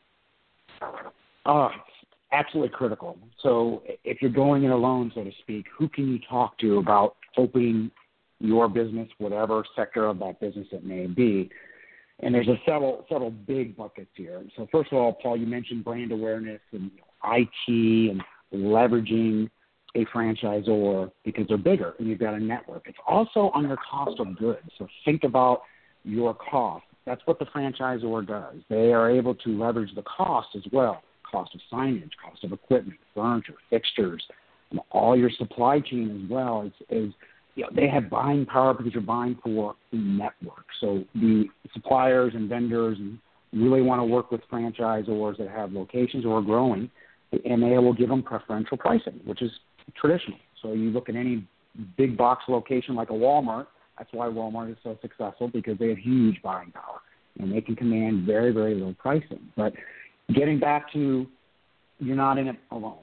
Uh, 1.45 1.69
absolutely 2.31 2.69
critical. 2.69 3.17
So 3.41 3.83
if 4.03 4.21
you're 4.21 4.31
going 4.31 4.63
it 4.63 4.71
alone, 4.71 5.11
so 5.13 5.23
to 5.23 5.31
speak, 5.41 5.65
who 5.77 5.89
can 5.89 6.11
you 6.11 6.19
talk 6.29 6.57
to 6.59 6.77
about 6.77 7.15
opening 7.37 7.91
your 8.39 8.67
business, 8.67 9.07
whatever 9.17 9.63
sector 9.75 10.07
of 10.07 10.19
that 10.19 10.39
business 10.39 10.67
it 10.71 10.85
may 10.85 11.07
be? 11.07 11.49
And 12.19 12.33
there's 12.33 12.47
a 12.47 12.59
several 12.65 13.05
several 13.09 13.31
big 13.31 13.75
buckets 13.75 14.11
here. 14.15 14.43
So 14.55 14.67
first 14.71 14.91
of 14.91 14.99
all, 14.99 15.13
Paul, 15.13 15.37
you 15.37 15.47
mentioned 15.47 15.83
brand 15.83 16.11
awareness 16.11 16.61
and 16.71 16.91
IT 17.25 17.67
and 17.67 18.21
leveraging 18.53 19.49
a 19.95 20.05
franchisor 20.05 21.11
because 21.25 21.45
they're 21.47 21.57
bigger 21.57 21.95
and 21.99 22.07
you've 22.07 22.19
got 22.19 22.33
a 22.33 22.39
network. 22.39 22.83
It's 22.85 22.97
also 23.07 23.51
on 23.53 23.67
your 23.67 23.77
cost 23.77 24.19
of 24.19 24.37
goods. 24.37 24.69
So 24.77 24.87
think 25.03 25.23
about 25.23 25.63
your 26.03 26.33
cost. 26.33 26.85
That's 27.05 27.21
what 27.25 27.39
the 27.39 27.45
franchisor 27.45 28.27
does. 28.27 28.61
They 28.69 28.93
are 28.93 29.09
able 29.09 29.35
to 29.35 29.49
leverage 29.59 29.93
the 29.95 30.03
cost 30.03 30.49
as 30.55 30.63
well 30.71 31.01
cost 31.31 31.55
of 31.55 31.61
signage, 31.71 32.11
cost 32.23 32.43
of 32.43 32.51
equipment, 32.51 32.99
furniture, 33.15 33.53
fixtures, 33.69 34.23
and 34.71 34.79
all 34.91 35.17
your 35.17 35.29
supply 35.37 35.79
chain 35.79 36.23
as 36.23 36.29
well 36.29 36.61
is, 36.63 36.73
is 36.89 37.13
you 37.55 37.63
know, 37.63 37.69
they 37.75 37.87
have 37.87 38.09
buying 38.09 38.45
power 38.45 38.73
because 38.73 38.93
you're 38.93 39.01
buying 39.01 39.37
for 39.43 39.75
the 39.91 39.97
network. 39.97 40.65
So 40.79 41.03
the 41.15 41.45
suppliers 41.73 42.33
and 42.35 42.47
vendors 42.47 42.97
really 43.53 43.81
want 43.81 43.99
to 43.99 44.05
work 44.05 44.31
with 44.31 44.41
franchisors 44.51 45.37
that 45.37 45.49
have 45.49 45.73
locations 45.73 46.25
or 46.25 46.39
are 46.39 46.41
growing, 46.41 46.89
and 47.45 47.61
they 47.61 47.77
will 47.77 47.93
give 47.93 48.09
them 48.09 48.23
preferential 48.23 48.77
pricing, 48.77 49.19
which 49.25 49.41
is 49.41 49.51
traditional. 49.99 50.37
So 50.61 50.73
you 50.73 50.91
look 50.91 51.09
at 51.09 51.15
any 51.15 51.45
big 51.97 52.17
box 52.17 52.43
location 52.47 52.95
like 52.95 53.09
a 53.09 53.13
Walmart, 53.13 53.67
that's 53.97 54.09
why 54.13 54.27
Walmart 54.27 54.71
is 54.71 54.77
so 54.83 54.97
successful 55.01 55.47
because 55.47 55.77
they 55.77 55.89
have 55.89 55.97
huge 55.97 56.41
buying 56.41 56.71
power 56.71 57.01
and 57.39 57.51
they 57.51 57.61
can 57.61 57.75
command 57.75 58.25
very, 58.25 58.51
very 58.51 58.75
low 58.75 58.95
pricing. 58.97 59.39
But 59.55 59.73
getting 60.33 60.59
back 60.59 60.91
to 60.93 61.27
you're 61.99 62.15
not 62.15 62.37
in 62.37 62.47
it 62.47 62.55
alone. 62.71 62.97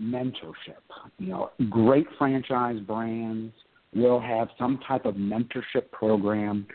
Mentorship. 0.00 0.80
You 1.18 1.28
know, 1.28 1.50
great 1.68 2.06
franchise 2.18 2.80
brands 2.80 3.52
will 3.94 4.20
have 4.20 4.48
some 4.58 4.80
type 4.86 5.04
of 5.04 5.14
mentorship 5.16 5.90
program 5.92 6.66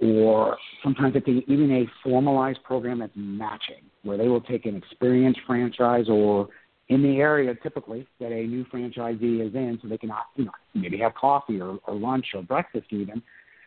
or 0.00 0.56
sometimes 0.82 1.14
it's 1.14 1.28
even 1.28 1.70
a 1.72 1.84
formalized 2.02 2.62
program 2.64 3.00
that's 3.00 3.12
matching, 3.14 3.82
where 4.02 4.16
they 4.16 4.28
will 4.28 4.40
take 4.40 4.64
an 4.64 4.74
experienced 4.74 5.40
franchise 5.46 6.06
or 6.08 6.48
in 6.88 7.02
the 7.02 7.18
area 7.18 7.54
typically 7.62 8.06
that 8.18 8.32
a 8.32 8.46
new 8.46 8.64
franchisee 8.64 9.46
is 9.46 9.54
in, 9.54 9.78
so 9.82 9.88
they 9.88 9.98
can 9.98 10.10
you 10.36 10.46
know 10.46 10.52
maybe 10.74 10.98
have 10.98 11.14
coffee 11.14 11.60
or, 11.60 11.78
or 11.86 11.94
lunch 11.94 12.26
or 12.34 12.42
breakfast 12.42 12.86
even 12.90 13.22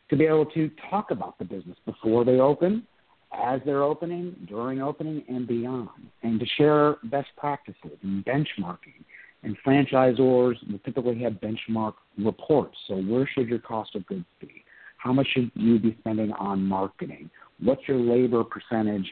to 0.10 0.17
be 0.17 0.26
able 0.26 0.46
to 0.48 0.69
talk 0.89 1.12
about 1.12 1.38
the 1.38 1.46
business 1.46 1.78
before 1.86 2.26
they 2.26 2.39
open, 2.39 2.86
as 3.34 3.62
they're 3.65 3.84
opening, 3.84 4.36
during 4.48 4.82
opening, 4.82 5.24
and 5.28 5.48
beyond, 5.48 5.89
and 6.22 6.39
to 6.39 6.46
share 6.58 6.98
best 7.06 7.30
practices 7.38 7.98
and 8.04 8.24
benchmarking. 8.26 9.04
And 9.43 9.58
franchisors 9.65 10.56
will 10.72 10.80
typically 10.86 11.19
have 11.24 11.34
benchmark 11.34 11.93
reports. 12.17 12.78
So 12.88 12.96
where 12.96 13.30
should 13.34 13.50
your 13.50 13.60
cost 13.60 13.96
of 13.96 14.06
goods 14.06 14.26
be? 14.39 14.63
How 14.98 15.12
much 15.12 15.28
should 15.34 15.52
you 15.56 15.80
be 15.80 15.98
spending 16.00 16.32
on 16.34 16.63
marketing? 16.63 17.30
What's 17.60 17.82
your 17.88 17.98
labor 17.98 18.43
percentage 18.43 19.12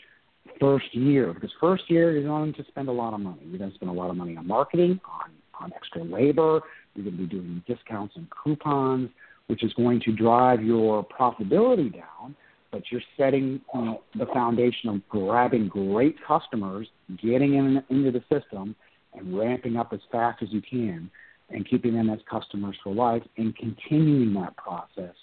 first 0.59 0.93
year 0.93 1.33
because 1.33 1.51
first 1.59 1.83
year 1.89 2.11
you're 2.11 2.23
going 2.23 2.53
to 2.53 2.63
spend 2.67 2.87
a 2.87 2.91
lot 2.91 3.13
of 3.13 3.19
money. 3.19 3.41
You're 3.45 3.57
going 3.57 3.71
to 3.71 3.75
spend 3.75 3.89
a 3.91 3.93
lot 3.93 4.09
of 4.09 4.15
money 4.15 4.37
on 4.37 4.47
marketing, 4.47 4.99
on 5.05 5.31
on 5.59 5.71
extra 5.75 6.03
labor. 6.03 6.61
You're 6.95 7.05
going 7.05 7.17
to 7.17 7.23
be 7.23 7.25
doing 7.27 7.63
discounts 7.67 8.15
and 8.15 8.27
coupons, 8.43 9.09
which 9.47 9.63
is 9.63 9.73
going 9.73 10.01
to 10.01 10.11
drive 10.11 10.63
your 10.63 11.05
profitability 11.05 11.93
down. 11.93 12.35
But 12.71 12.83
you're 12.89 13.01
setting 13.17 13.61
you 13.73 13.81
know, 13.81 14.01
the 14.17 14.27
foundation 14.27 14.89
of 14.89 15.07
grabbing 15.09 15.67
great 15.67 16.15
customers, 16.25 16.87
getting 17.21 17.55
in, 17.55 17.83
into 17.89 18.11
the 18.11 18.23
system, 18.31 18.75
and 19.13 19.37
ramping 19.37 19.75
up 19.75 19.91
as 19.93 19.99
fast 20.11 20.41
as 20.41 20.49
you 20.51 20.61
can, 20.61 21.11
and 21.49 21.69
keeping 21.69 21.93
them 21.93 22.09
as 22.09 22.19
customers 22.29 22.77
for 22.83 22.93
life, 22.93 23.23
and 23.37 23.55
continuing 23.57 24.33
that 24.35 24.55
process 24.55 25.15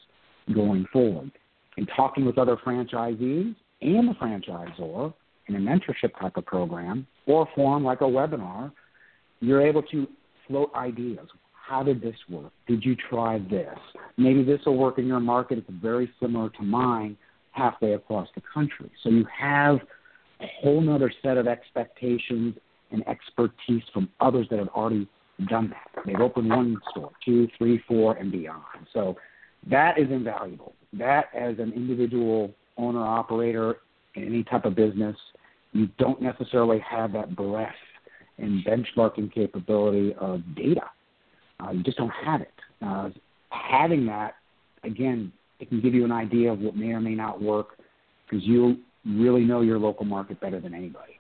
going 0.54 0.86
forward. 0.92 1.30
And 1.76 1.88
talking 1.96 2.26
with 2.26 2.38
other 2.38 2.56
franchisees 2.56 3.54
and 3.80 4.08
the 4.08 4.14
franchisor 4.20 5.14
in 5.46 5.54
a 5.54 5.58
mentorship 5.58 6.18
type 6.20 6.36
of 6.36 6.44
program 6.44 7.06
or 7.26 7.48
form 7.54 7.84
like 7.84 8.00
a 8.00 8.04
webinar, 8.04 8.72
you're 9.40 9.66
able 9.66 9.82
to 9.84 10.06
float 10.46 10.70
ideas. 10.74 11.26
How 11.52 11.82
did 11.82 12.00
this 12.00 12.16
work? 12.28 12.50
Did 12.66 12.84
you 12.84 12.96
try 13.10 13.38
this? 13.38 13.78
Maybe 14.16 14.42
this 14.42 14.60
will 14.66 14.76
work 14.76 14.98
in 14.98 15.06
your 15.06 15.20
market. 15.20 15.58
It's 15.58 15.68
very 15.82 16.10
similar 16.20 16.48
to 16.50 16.62
mine 16.62 17.16
halfway 17.58 17.92
across 17.92 18.28
the 18.34 18.42
country. 18.54 18.90
So 19.02 19.10
you 19.10 19.26
have 19.36 19.78
a 20.40 20.46
whole 20.60 20.88
other 20.94 21.12
set 21.22 21.36
of 21.36 21.46
expectations 21.46 22.54
and 22.90 23.06
expertise 23.06 23.82
from 23.92 24.08
others 24.20 24.46
that 24.50 24.58
have 24.58 24.68
already 24.68 25.08
done 25.48 25.70
that. 25.70 26.04
They've 26.06 26.20
opened 26.20 26.48
one 26.48 26.78
store, 26.90 27.10
two, 27.24 27.48
three, 27.56 27.82
four, 27.86 28.16
and 28.16 28.32
beyond. 28.32 28.62
So 28.92 29.16
that 29.68 29.98
is 29.98 30.10
invaluable. 30.10 30.72
That, 30.92 31.26
as 31.34 31.58
an 31.58 31.72
individual 31.74 32.52
owner 32.76 33.04
operator 33.04 33.78
in 34.14 34.24
any 34.24 34.42
type 34.44 34.64
of 34.64 34.74
business, 34.74 35.16
you 35.72 35.88
don't 35.98 36.22
necessarily 36.22 36.80
have 36.80 37.12
that 37.12 37.36
breadth 37.36 37.72
and 38.38 38.64
benchmarking 38.64 39.32
capability 39.32 40.14
of 40.18 40.42
data. 40.56 40.84
Uh, 41.60 41.72
you 41.72 41.82
just 41.82 41.98
don't 41.98 42.12
have 42.24 42.40
it. 42.40 42.54
Uh, 42.80 43.10
having 43.50 44.06
that, 44.06 44.36
again, 44.84 45.32
it 45.60 45.68
can 45.68 45.80
give 45.80 45.94
you 45.94 46.04
an 46.04 46.12
idea 46.12 46.52
of 46.52 46.60
what 46.60 46.76
may 46.76 46.92
or 46.92 47.00
may 47.00 47.14
not 47.14 47.40
work 47.40 47.78
because 48.28 48.46
you 48.46 48.78
really 49.04 49.44
know 49.44 49.60
your 49.60 49.78
local 49.78 50.04
market 50.04 50.40
better 50.40 50.60
than 50.60 50.74
anybody. 50.74 51.18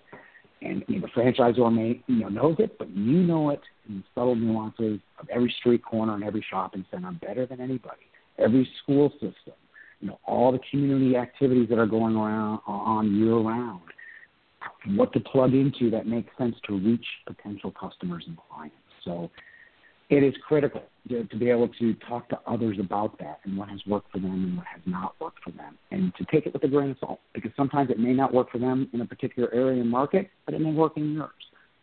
And 0.60 0.84
you 0.88 1.00
know, 1.00 1.06
the 1.06 1.20
franchisor 1.20 1.72
may 1.72 2.02
you 2.06 2.20
know 2.20 2.28
knows 2.28 2.56
it, 2.58 2.78
but 2.78 2.90
you 2.90 3.22
know 3.22 3.50
it 3.50 3.60
in 3.88 3.98
the 3.98 4.04
subtle 4.14 4.34
nuances 4.34 5.00
of 5.20 5.28
every 5.28 5.54
street 5.58 5.84
corner 5.84 6.14
and 6.14 6.24
every 6.24 6.44
shopping 6.50 6.84
center 6.90 7.12
better 7.12 7.46
than 7.46 7.60
anybody. 7.60 8.02
Every 8.38 8.68
school 8.82 9.10
system, 9.12 9.54
you 10.00 10.08
know, 10.08 10.18
all 10.24 10.52
the 10.52 10.60
community 10.70 11.16
activities 11.16 11.68
that 11.70 11.78
are 11.78 11.86
going 11.86 12.16
around 12.16 12.60
on 12.66 13.16
year 13.16 13.36
round, 13.36 13.82
what 14.96 15.12
to 15.12 15.20
plug 15.20 15.54
into 15.54 15.90
that 15.90 16.06
makes 16.06 16.30
sense 16.38 16.56
to 16.66 16.78
reach 16.78 17.04
potential 17.26 17.72
customers 17.72 18.24
and 18.26 18.36
clients. 18.50 18.76
So 19.04 19.30
it 20.10 20.22
is 20.22 20.34
critical 20.46 20.82
to, 21.08 21.24
to 21.24 21.36
be 21.36 21.50
able 21.50 21.68
to 21.68 21.94
talk 22.08 22.28
to 22.30 22.38
others 22.46 22.78
about 22.80 23.18
that 23.18 23.40
and 23.44 23.56
what 23.56 23.68
has 23.68 23.80
worked 23.86 24.10
for 24.10 24.18
them 24.18 24.32
and 24.32 24.56
what 24.56 24.66
has 24.66 24.80
not 24.86 25.14
worked 25.20 25.42
for 25.42 25.50
them, 25.50 25.76
and 25.90 26.12
to 26.16 26.24
take 26.32 26.46
it 26.46 26.52
with 26.52 26.62
a 26.64 26.68
grain 26.68 26.90
of 26.90 26.96
salt 27.00 27.20
because 27.34 27.50
sometimes 27.56 27.90
it 27.90 27.98
may 27.98 28.12
not 28.12 28.32
work 28.32 28.50
for 28.50 28.58
them 28.58 28.88
in 28.92 29.00
a 29.00 29.06
particular 29.06 29.52
area 29.52 29.80
and 29.80 29.90
market, 29.90 30.30
but 30.46 30.54
it 30.54 30.60
may 30.60 30.72
work 30.72 30.96
in 30.96 31.12
yours. 31.12 31.30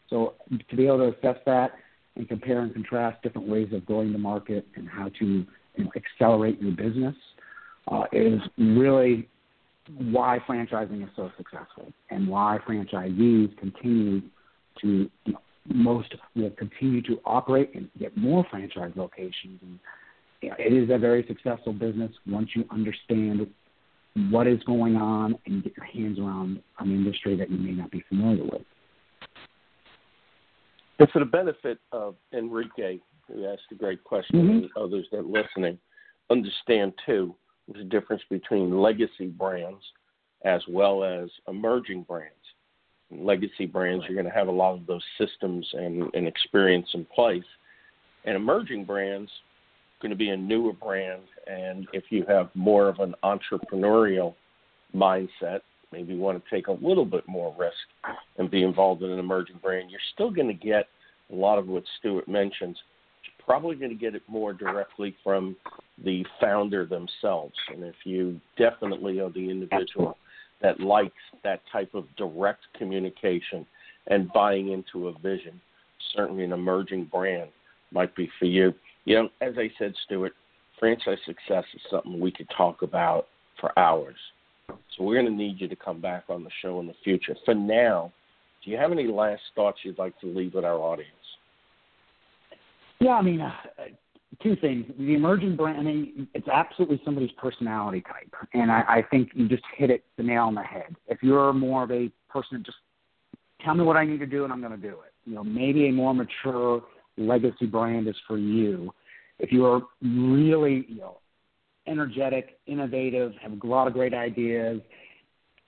So 0.09 0.33
to 0.69 0.75
be 0.75 0.87
able 0.87 1.11
to 1.11 1.17
assess 1.17 1.41
that 1.45 1.71
and 2.15 2.27
compare 2.27 2.61
and 2.61 2.73
contrast 2.73 3.21
different 3.21 3.47
ways 3.47 3.69
of 3.73 3.85
going 3.85 4.11
to 4.11 4.17
market 4.17 4.65
and 4.75 4.87
how 4.87 5.09
to 5.19 5.25
you 5.25 5.83
know, 5.83 5.91
accelerate 5.95 6.61
your 6.61 6.71
business 6.71 7.15
uh, 7.91 8.03
is 8.11 8.39
really 8.57 9.27
why 9.97 10.39
franchising 10.47 11.03
is 11.03 11.09
so 11.15 11.31
successful 11.37 11.91
and 12.09 12.27
why 12.27 12.57
franchisees 12.67 13.55
continue 13.57 14.21
to 14.81 15.09
you 15.25 15.33
know, 15.33 15.39
most 15.73 16.13
will 16.35 16.51
continue 16.51 17.01
to 17.03 17.19
operate 17.25 17.71
and 17.73 17.89
get 17.99 18.15
more 18.17 18.45
franchise 18.49 18.91
locations. 18.95 19.59
And 19.61 19.79
it 20.41 20.73
is 20.73 20.89
a 20.89 20.97
very 20.97 21.25
successful 21.27 21.73
business 21.73 22.11
once 22.27 22.49
you 22.55 22.65
understand 22.71 23.47
what 24.29 24.47
is 24.47 24.61
going 24.63 24.95
on 24.95 25.37
and 25.45 25.63
get 25.63 25.73
your 25.75 25.85
hands 25.85 26.19
around 26.19 26.61
an 26.79 26.91
industry 26.91 27.35
that 27.35 27.49
you 27.49 27.57
may 27.57 27.71
not 27.71 27.91
be 27.91 28.03
familiar 28.07 28.43
with. 28.43 28.61
And 30.99 31.09
for 31.09 31.19
the 31.19 31.25
benefit 31.25 31.79
of 31.91 32.15
Enrique, 32.31 32.99
who 33.27 33.45
asked 33.45 33.63
a 33.71 33.75
great 33.75 34.03
question, 34.03 34.39
mm-hmm. 34.39 34.49
and 34.49 34.69
others 34.77 35.07
that 35.11 35.19
are 35.19 35.23
listening, 35.23 35.77
understand 36.29 36.93
too 37.05 37.35
the 37.73 37.83
difference 37.83 38.21
between 38.29 38.79
legacy 38.79 39.27
brands 39.27 39.81
as 40.45 40.61
well 40.69 41.03
as 41.03 41.29
emerging 41.47 42.03
brands. 42.03 42.31
Legacy 43.11 43.65
brands, 43.65 44.03
you're 44.07 44.15
going 44.15 44.31
to 44.31 44.37
have 44.37 44.47
a 44.47 44.51
lot 44.51 44.73
of 44.73 44.85
those 44.87 45.03
systems 45.17 45.67
and, 45.73 46.13
and 46.13 46.27
experience 46.27 46.87
in 46.93 47.05
place. 47.05 47.43
And 48.25 48.35
emerging 48.35 48.85
brands, 48.85 49.29
going 50.01 50.09
to 50.09 50.15
be 50.15 50.29
a 50.29 50.37
newer 50.37 50.73
brand. 50.73 51.21
And 51.47 51.87
if 51.93 52.05
you 52.09 52.25
have 52.27 52.49
more 52.55 52.89
of 52.89 52.99
an 52.99 53.15
entrepreneurial 53.23 54.33
mindset, 54.95 55.61
maybe 55.91 56.13
you 56.13 56.19
want 56.19 56.43
to 56.43 56.55
take 56.55 56.67
a 56.67 56.71
little 56.71 57.05
bit 57.05 57.27
more 57.27 57.55
risk 57.57 57.75
and 58.37 58.49
be 58.49 58.63
involved 58.63 59.03
in 59.03 59.11
an 59.11 59.19
emerging 59.19 59.59
brand, 59.61 59.91
you're 59.91 59.99
still 60.13 60.31
going 60.31 60.47
to 60.47 60.53
get 60.53 60.87
a 61.31 61.35
lot 61.35 61.57
of 61.57 61.67
what 61.67 61.83
Stuart 61.99 62.27
mentions 62.27 62.77
You're 63.23 63.45
probably 63.45 63.75
going 63.75 63.91
to 63.91 63.97
get 63.97 64.15
it 64.15 64.23
more 64.27 64.53
directly 64.53 65.15
from 65.23 65.55
the 66.03 66.25
founder 66.41 66.85
themselves. 66.85 67.55
And 67.73 67.83
if 67.83 67.95
you 68.03 68.39
definitely 68.57 69.19
are 69.19 69.31
the 69.31 69.49
individual 69.49 70.17
that 70.61 70.79
likes 70.79 71.13
that 71.43 71.61
type 71.71 71.93
of 71.93 72.05
direct 72.17 72.61
communication 72.77 73.65
and 74.07 74.31
buying 74.33 74.71
into 74.71 75.07
a 75.07 75.19
vision, 75.19 75.59
certainly 76.15 76.43
an 76.43 76.53
emerging 76.53 77.05
brand 77.05 77.49
might 77.91 78.15
be 78.15 78.29
for 78.39 78.45
you. 78.45 78.73
You 79.05 79.15
know, 79.15 79.29
as 79.41 79.53
I 79.57 79.69
said, 79.77 79.93
Stuart, 80.05 80.33
franchise 80.79 81.17
success 81.25 81.63
is 81.73 81.81
something 81.89 82.19
we 82.19 82.31
could 82.31 82.49
talk 82.55 82.81
about 82.81 83.27
for 83.59 83.77
hours. 83.77 84.15
So 84.67 85.03
we're 85.03 85.21
going 85.21 85.31
to 85.31 85.31
need 85.31 85.61
you 85.61 85.67
to 85.67 85.75
come 85.75 86.01
back 86.01 86.25
on 86.29 86.43
the 86.43 86.49
show 86.61 86.79
in 86.79 86.87
the 86.87 86.95
future. 87.03 87.35
For 87.45 87.53
now, 87.53 88.11
Do 88.65 88.71
you 88.71 88.77
have 88.77 88.91
any 88.91 89.05
last 89.07 89.43
thoughts 89.53 89.77
you'd 89.83 89.99
like 89.99 90.19
to 90.21 90.27
leave 90.27 90.55
with 90.55 90.65
our 90.65 90.79
audience? 90.79 91.11
Yeah, 92.99 93.11
I 93.11 93.21
mean, 93.21 93.41
uh, 93.41 93.51
two 94.41 94.55
things. 94.57 94.85
The 94.97 95.13
emerging 95.13 95.55
brand, 95.55 95.87
I 95.87 96.27
it's 96.33 96.47
absolutely 96.47 97.01
somebody's 97.05 97.31
personality 97.37 98.01
type, 98.01 98.33
and 98.53 98.71
I, 98.71 98.83
I 98.87 99.03
think 99.09 99.29
you 99.33 99.47
just 99.47 99.63
hit 99.77 99.89
it 99.89 100.03
the 100.17 100.23
nail 100.23 100.43
on 100.43 100.55
the 100.55 100.63
head. 100.63 100.95
If 101.07 101.19
you're 101.21 101.53
more 101.53 101.83
of 101.83 101.91
a 101.91 102.11
person, 102.29 102.63
just 102.65 102.77
tell 103.63 103.75
me 103.75 103.83
what 103.83 103.97
I 103.97 104.05
need 104.05 104.19
to 104.19 104.25
do, 104.25 104.43
and 104.43 104.53
I'm 104.53 104.61
going 104.61 104.71
to 104.71 104.77
do 104.77 104.95
it. 105.05 105.13
You 105.25 105.35
know, 105.35 105.43
maybe 105.43 105.87
a 105.87 105.91
more 105.91 106.13
mature 106.13 106.83
legacy 107.17 107.65
brand 107.65 108.07
is 108.07 108.15
for 108.27 108.37
you. 108.37 108.93
If 109.39 109.51
you 109.51 109.65
are 109.65 109.81
really, 110.01 110.85
you 110.87 110.97
know, 110.97 111.17
energetic, 111.87 112.59
innovative, 112.67 113.33
have 113.41 113.51
a 113.51 113.67
lot 113.67 113.87
of 113.87 113.93
great 113.93 114.13
ideas, 114.13 114.81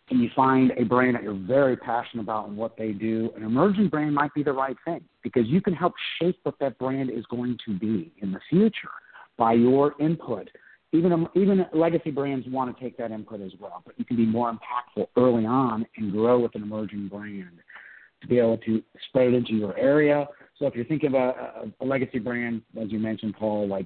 and 0.09 0.21
you 0.21 0.29
find 0.35 0.71
a 0.77 0.83
brand 0.83 1.15
that 1.15 1.23
you're 1.23 1.33
very 1.33 1.75
passionate 1.75 2.23
about 2.23 2.47
and 2.47 2.55
what 2.55 2.77
they 2.77 2.91
do, 2.91 3.29
an 3.35 3.43
emerging 3.43 3.89
brand 3.89 4.15
might 4.15 4.33
be 4.33 4.43
the 4.43 4.53
right 4.53 4.77
thing 4.85 5.01
because 5.21 5.45
you 5.47 5.61
can 5.61 5.73
help 5.73 5.93
shape 6.19 6.39
what 6.43 6.57
that 6.59 6.77
brand 6.77 7.09
is 7.09 7.25
going 7.25 7.57
to 7.65 7.77
be 7.77 8.11
in 8.21 8.31
the 8.31 8.39
future 8.49 8.89
by 9.37 9.53
your 9.53 9.95
input. 9.99 10.49
Even 10.93 11.11
um, 11.11 11.27
even 11.35 11.65
legacy 11.73 12.11
brands 12.11 12.47
want 12.47 12.75
to 12.75 12.81
take 12.81 12.97
that 12.97 13.11
input 13.11 13.41
as 13.41 13.51
well, 13.59 13.83
but 13.85 13.99
you 13.99 14.05
can 14.05 14.15
be 14.15 14.25
more 14.25 14.49
impactful 14.49 15.07
early 15.17 15.45
on 15.45 15.85
and 15.97 16.13
grow 16.13 16.39
with 16.39 16.55
an 16.55 16.63
emerging 16.63 17.09
brand 17.09 17.59
to 18.21 18.27
be 18.27 18.39
able 18.39 18.57
to 18.59 18.81
spread 19.09 19.27
it 19.27 19.33
into 19.33 19.53
your 19.53 19.77
area. 19.77 20.25
So 20.57 20.65
if 20.65 20.75
you're 20.75 20.85
thinking 20.85 21.09
about 21.09 21.35
a, 21.37 21.83
a 21.83 21.85
legacy 21.85 22.19
brand, 22.19 22.61
as 22.81 22.89
you 22.89 22.99
mentioned, 22.99 23.35
Paul, 23.37 23.67
like 23.67 23.85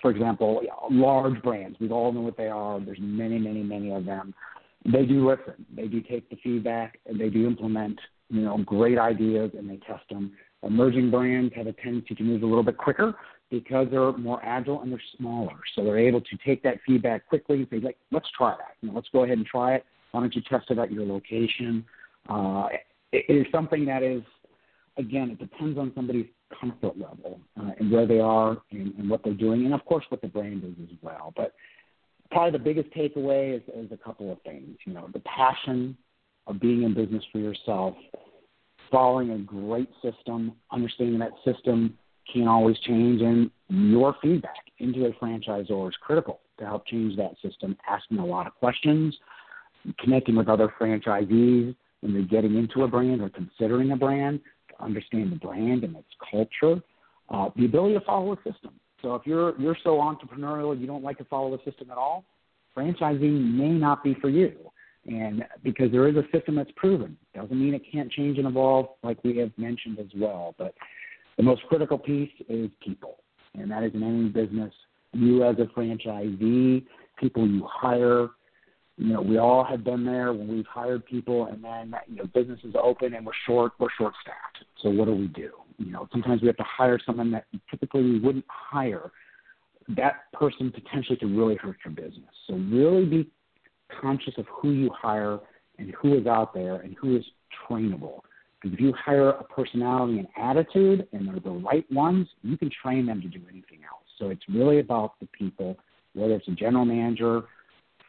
for 0.00 0.10
example, 0.10 0.62
large 0.90 1.40
brands, 1.42 1.76
we 1.80 1.90
all 1.90 2.12
know 2.12 2.22
what 2.22 2.38
they 2.38 2.46
are. 2.46 2.80
There's 2.80 2.98
many, 3.00 3.38
many, 3.38 3.62
many 3.62 3.92
of 3.92 4.06
them 4.06 4.34
they 4.84 5.04
do 5.04 5.28
listen. 5.28 5.66
They 5.74 5.86
do 5.86 6.00
take 6.00 6.28
the 6.30 6.36
feedback 6.42 6.98
and 7.06 7.20
they 7.20 7.28
do 7.28 7.46
implement, 7.46 7.98
you 8.30 8.42
know, 8.42 8.58
great 8.58 8.98
ideas 8.98 9.50
and 9.56 9.68
they 9.68 9.76
test 9.78 10.04
them. 10.10 10.32
Emerging 10.62 11.10
brands 11.10 11.52
have 11.56 11.66
a 11.66 11.72
tendency 11.72 12.14
to 12.14 12.22
move 12.22 12.42
a 12.42 12.46
little 12.46 12.62
bit 12.62 12.76
quicker 12.76 13.14
because 13.50 13.86
they're 13.90 14.12
more 14.12 14.44
agile 14.44 14.82
and 14.82 14.92
they're 14.92 15.02
smaller. 15.16 15.54
So 15.74 15.84
they're 15.84 15.98
able 15.98 16.20
to 16.20 16.36
take 16.44 16.62
that 16.64 16.78
feedback 16.86 17.26
quickly 17.26 17.58
and 17.58 17.68
say, 17.70 17.78
like, 17.80 17.96
let's 18.10 18.28
try 18.36 18.50
that. 18.50 18.74
You 18.80 18.88
know, 18.88 18.94
let's 18.94 19.08
go 19.12 19.24
ahead 19.24 19.38
and 19.38 19.46
try 19.46 19.74
it. 19.74 19.84
Why 20.12 20.20
don't 20.20 20.34
you 20.34 20.42
test 20.48 20.70
it 20.70 20.78
at 20.78 20.92
your 20.92 21.06
location? 21.06 21.84
Uh, 22.28 22.68
it, 23.12 23.24
it 23.28 23.34
is 23.34 23.46
something 23.52 23.84
that 23.86 24.02
is, 24.02 24.22
again, 24.96 25.30
it 25.30 25.38
depends 25.38 25.78
on 25.78 25.92
somebody's 25.94 26.26
comfort 26.60 26.98
level 26.98 27.40
uh, 27.60 27.70
and 27.78 27.90
where 27.90 28.06
they 28.06 28.20
are 28.20 28.58
and, 28.70 28.94
and 28.98 29.08
what 29.08 29.22
they're 29.22 29.34
doing, 29.34 29.64
and 29.64 29.74
of 29.74 29.84
course 29.84 30.04
what 30.08 30.20
the 30.20 30.28
brand 30.28 30.64
is 30.64 30.72
as 30.82 30.96
well. 31.02 31.32
But 31.36 31.52
probably 32.30 32.58
the 32.58 32.64
biggest 32.64 32.90
takeaway 32.90 33.56
is, 33.56 33.62
is 33.74 33.90
a 33.92 33.96
couple 33.96 34.30
of 34.30 34.40
things. 34.42 34.76
You 34.86 34.94
know, 34.94 35.08
the 35.12 35.20
passion 35.20 35.96
of 36.46 36.60
being 36.60 36.82
in 36.82 36.94
business 36.94 37.22
for 37.32 37.38
yourself, 37.38 37.94
following 38.90 39.30
a 39.30 39.38
great 39.38 39.90
system, 40.02 40.52
understanding 40.72 41.18
that 41.18 41.32
system 41.44 41.96
can't 42.32 42.48
always 42.48 42.78
change, 42.80 43.22
and 43.22 43.50
your 43.68 44.14
feedback 44.22 44.64
into 44.78 45.06
a 45.06 45.12
franchisor 45.12 45.88
is 45.88 45.94
critical 46.00 46.40
to 46.58 46.64
help 46.64 46.86
change 46.86 47.16
that 47.16 47.32
system. 47.42 47.76
Asking 47.88 48.18
a 48.18 48.26
lot 48.26 48.46
of 48.46 48.54
questions, 48.54 49.16
connecting 49.98 50.36
with 50.36 50.48
other 50.48 50.72
franchisees 50.80 51.74
when 52.00 52.12
they're 52.12 52.22
getting 52.22 52.56
into 52.56 52.82
a 52.84 52.88
brand 52.88 53.20
or 53.20 53.30
considering 53.30 53.90
a 53.92 53.96
brand 53.96 54.40
to 54.70 54.84
understand 54.84 55.32
the 55.32 55.36
brand 55.36 55.84
and 55.84 55.96
its 55.96 56.08
culture. 56.30 56.82
Uh, 57.30 57.50
the 57.56 57.66
ability 57.66 57.94
to 57.94 58.00
follow 58.00 58.32
a 58.32 58.36
system. 58.36 58.72
So 59.02 59.14
if 59.14 59.22
you're 59.26 59.58
you're 59.60 59.76
so 59.84 59.96
entrepreneurial 59.98 60.78
you 60.78 60.86
don't 60.86 61.04
like 61.04 61.18
to 61.18 61.24
follow 61.24 61.56
the 61.56 61.70
system 61.70 61.90
at 61.90 61.98
all, 61.98 62.24
franchising 62.76 63.54
may 63.54 63.70
not 63.70 64.02
be 64.02 64.14
for 64.20 64.28
you. 64.28 64.52
And 65.06 65.44
because 65.62 65.90
there 65.90 66.06
is 66.08 66.16
a 66.16 66.24
system 66.32 66.56
that's 66.56 66.70
proven, 66.76 67.16
doesn't 67.34 67.58
mean 67.58 67.72
it 67.72 67.82
can't 67.90 68.10
change 68.10 68.36
and 68.38 68.46
evolve, 68.46 68.88
like 69.02 69.22
we 69.24 69.36
have 69.38 69.50
mentioned 69.56 69.98
as 69.98 70.08
well. 70.14 70.54
But 70.58 70.74
the 71.36 71.42
most 71.42 71.62
critical 71.68 71.98
piece 71.98 72.30
is 72.48 72.68
people, 72.84 73.16
and 73.54 73.70
that 73.70 73.84
is 73.84 73.94
in 73.94 74.02
any 74.02 74.28
business. 74.28 74.72
You 75.12 75.44
as 75.44 75.56
a 75.58 75.78
franchisee, 75.78 76.84
people 77.18 77.48
you 77.48 77.66
hire, 77.70 78.28
you 78.98 79.12
know, 79.12 79.22
we 79.22 79.38
all 79.38 79.62
have 79.62 79.84
been 79.84 80.04
there 80.04 80.32
when 80.32 80.48
we've 80.48 80.66
hired 80.66 81.06
people, 81.06 81.46
and 81.46 81.62
then 81.62 81.94
you 82.08 82.16
know, 82.16 82.24
business 82.34 82.58
is 82.64 82.74
open 82.80 83.14
and 83.14 83.24
we're 83.24 83.32
short, 83.46 83.72
we're 83.78 83.88
short 83.96 84.12
staffed. 84.20 84.66
So 84.82 84.90
what 84.90 85.06
do 85.06 85.14
we 85.14 85.28
do? 85.28 85.50
You 85.78 85.92
know, 85.92 86.08
sometimes 86.10 86.42
we 86.42 86.48
have 86.48 86.56
to 86.56 86.64
hire 86.64 86.98
someone 87.06 87.30
that 87.30 87.46
typically 87.70 88.02
we 88.02 88.18
wouldn't 88.18 88.44
hire. 88.48 89.12
That 89.96 90.32
person 90.32 90.72
potentially 90.72 91.16
could 91.16 91.30
really 91.30 91.54
hurt 91.54 91.76
your 91.84 91.94
business. 91.94 92.24
So 92.48 92.54
really 92.54 93.06
be 93.06 93.30
conscious 94.00 94.34
of 94.36 94.46
who 94.50 94.72
you 94.72 94.90
hire 94.90 95.38
and 95.78 95.94
who 95.94 96.18
is 96.18 96.26
out 96.26 96.52
there 96.52 96.76
and 96.76 96.96
who 97.00 97.16
is 97.16 97.24
trainable. 97.68 98.22
Because 98.60 98.74
if 98.74 98.80
you 98.80 98.92
hire 98.92 99.30
a 99.30 99.44
personality 99.44 100.18
and 100.18 100.28
attitude 100.36 101.06
and 101.12 101.28
they're 101.28 101.38
the 101.38 101.50
right 101.50 101.86
ones, 101.92 102.26
you 102.42 102.58
can 102.58 102.68
train 102.82 103.06
them 103.06 103.22
to 103.22 103.28
do 103.28 103.40
anything 103.48 103.78
else. 103.88 104.02
So 104.18 104.30
it's 104.30 104.42
really 104.48 104.80
about 104.80 105.20
the 105.20 105.28
people, 105.28 105.78
whether 106.14 106.34
it's 106.34 106.48
a 106.48 106.52
general 106.52 106.84
manager, 106.84 107.44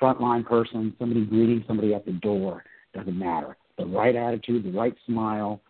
frontline 0.01 0.45
person, 0.45 0.95
somebody 0.99 1.25
greeting 1.25 1.63
somebody 1.67 1.93
at 1.93 2.05
the 2.05 2.13
door, 2.13 2.63
doesn't 2.93 3.17
matter. 3.17 3.57
The 3.77 3.85
right 3.85 4.15
attitude, 4.15 4.63
the 4.63 4.71
right 4.71 4.95
smile, 5.05 5.61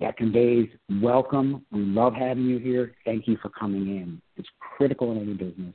that 0.00 0.16
conveys 0.16 0.68
welcome. 1.02 1.64
We 1.70 1.80
love 1.80 2.14
having 2.14 2.44
you 2.44 2.58
here. 2.58 2.94
Thank 3.04 3.28
you 3.28 3.36
for 3.40 3.48
coming 3.48 3.86
in. 3.86 4.20
It's 4.36 4.48
critical 4.76 5.12
in 5.12 5.18
any 5.18 5.34
business. 5.34 5.74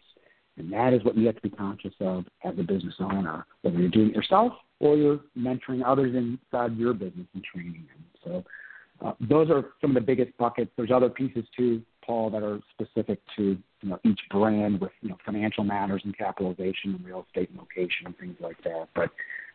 And 0.57 0.71
that 0.73 0.93
is 0.93 1.03
what 1.03 1.17
you 1.17 1.25
have 1.25 1.35
to 1.35 1.41
be 1.41 1.49
conscious 1.49 1.93
of 2.01 2.25
as 2.43 2.53
a 2.59 2.63
business 2.63 2.95
owner, 2.99 3.45
whether 3.61 3.77
you're 3.77 3.89
doing 3.89 4.09
it 4.09 4.15
yourself 4.15 4.53
or 4.79 4.97
you're 4.97 5.21
mentoring 5.37 5.81
others 5.85 6.15
inside 6.15 6.77
your 6.77 6.93
business 6.93 7.27
and 7.33 7.43
training 7.43 7.87
them. 7.87 8.05
So 8.23 9.07
uh, 9.07 9.13
those 9.21 9.49
are 9.49 9.67
some 9.79 9.91
of 9.91 9.95
the 9.95 10.01
biggest 10.01 10.37
buckets. 10.37 10.69
There's 10.75 10.91
other 10.91 11.09
pieces 11.09 11.45
too, 11.55 11.81
Paul, 12.09 12.31
that 12.31 12.41
are 12.41 12.59
specific 12.73 13.19
to 13.35 13.55
you 13.81 13.89
know 13.89 13.99
each 14.03 14.19
brand 14.31 14.81
with 14.81 14.91
you 15.01 15.09
know 15.09 15.17
financial 15.23 15.63
matters 15.63 16.01
and 16.03 16.17
capitalization 16.17 16.95
and 16.95 17.05
real 17.05 17.23
estate 17.27 17.51
and 17.51 17.59
location 17.59 18.07
and 18.07 18.17
things 18.17 18.35
like 18.39 18.57
that. 18.63 18.87
But 18.95 19.11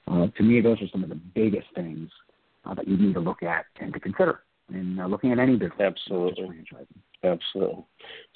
uh, 0.07 0.29
to 0.29 0.43
me, 0.45 0.61
those 0.61 0.81
are 0.81 0.87
some 0.93 1.03
of 1.03 1.09
the 1.09 1.17
biggest 1.17 1.67
things 1.75 2.09
uh, 2.65 2.75
that 2.75 2.87
you 2.87 2.97
need 2.97 3.15
to 3.15 3.21
look 3.21 3.43
at 3.43 3.65
and 3.81 3.93
to 3.93 3.99
consider 3.99 4.43
in 4.73 5.01
uh, 5.01 5.09
looking 5.09 5.33
at 5.33 5.41
any 5.41 5.57
business. 5.57 5.81
Absolutely. 5.81 6.65
Absolutely. 7.25 7.85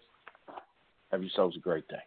Have 1.12 1.22
yourselves 1.22 1.56
a 1.56 1.60
great 1.60 1.86
day. 1.88 2.02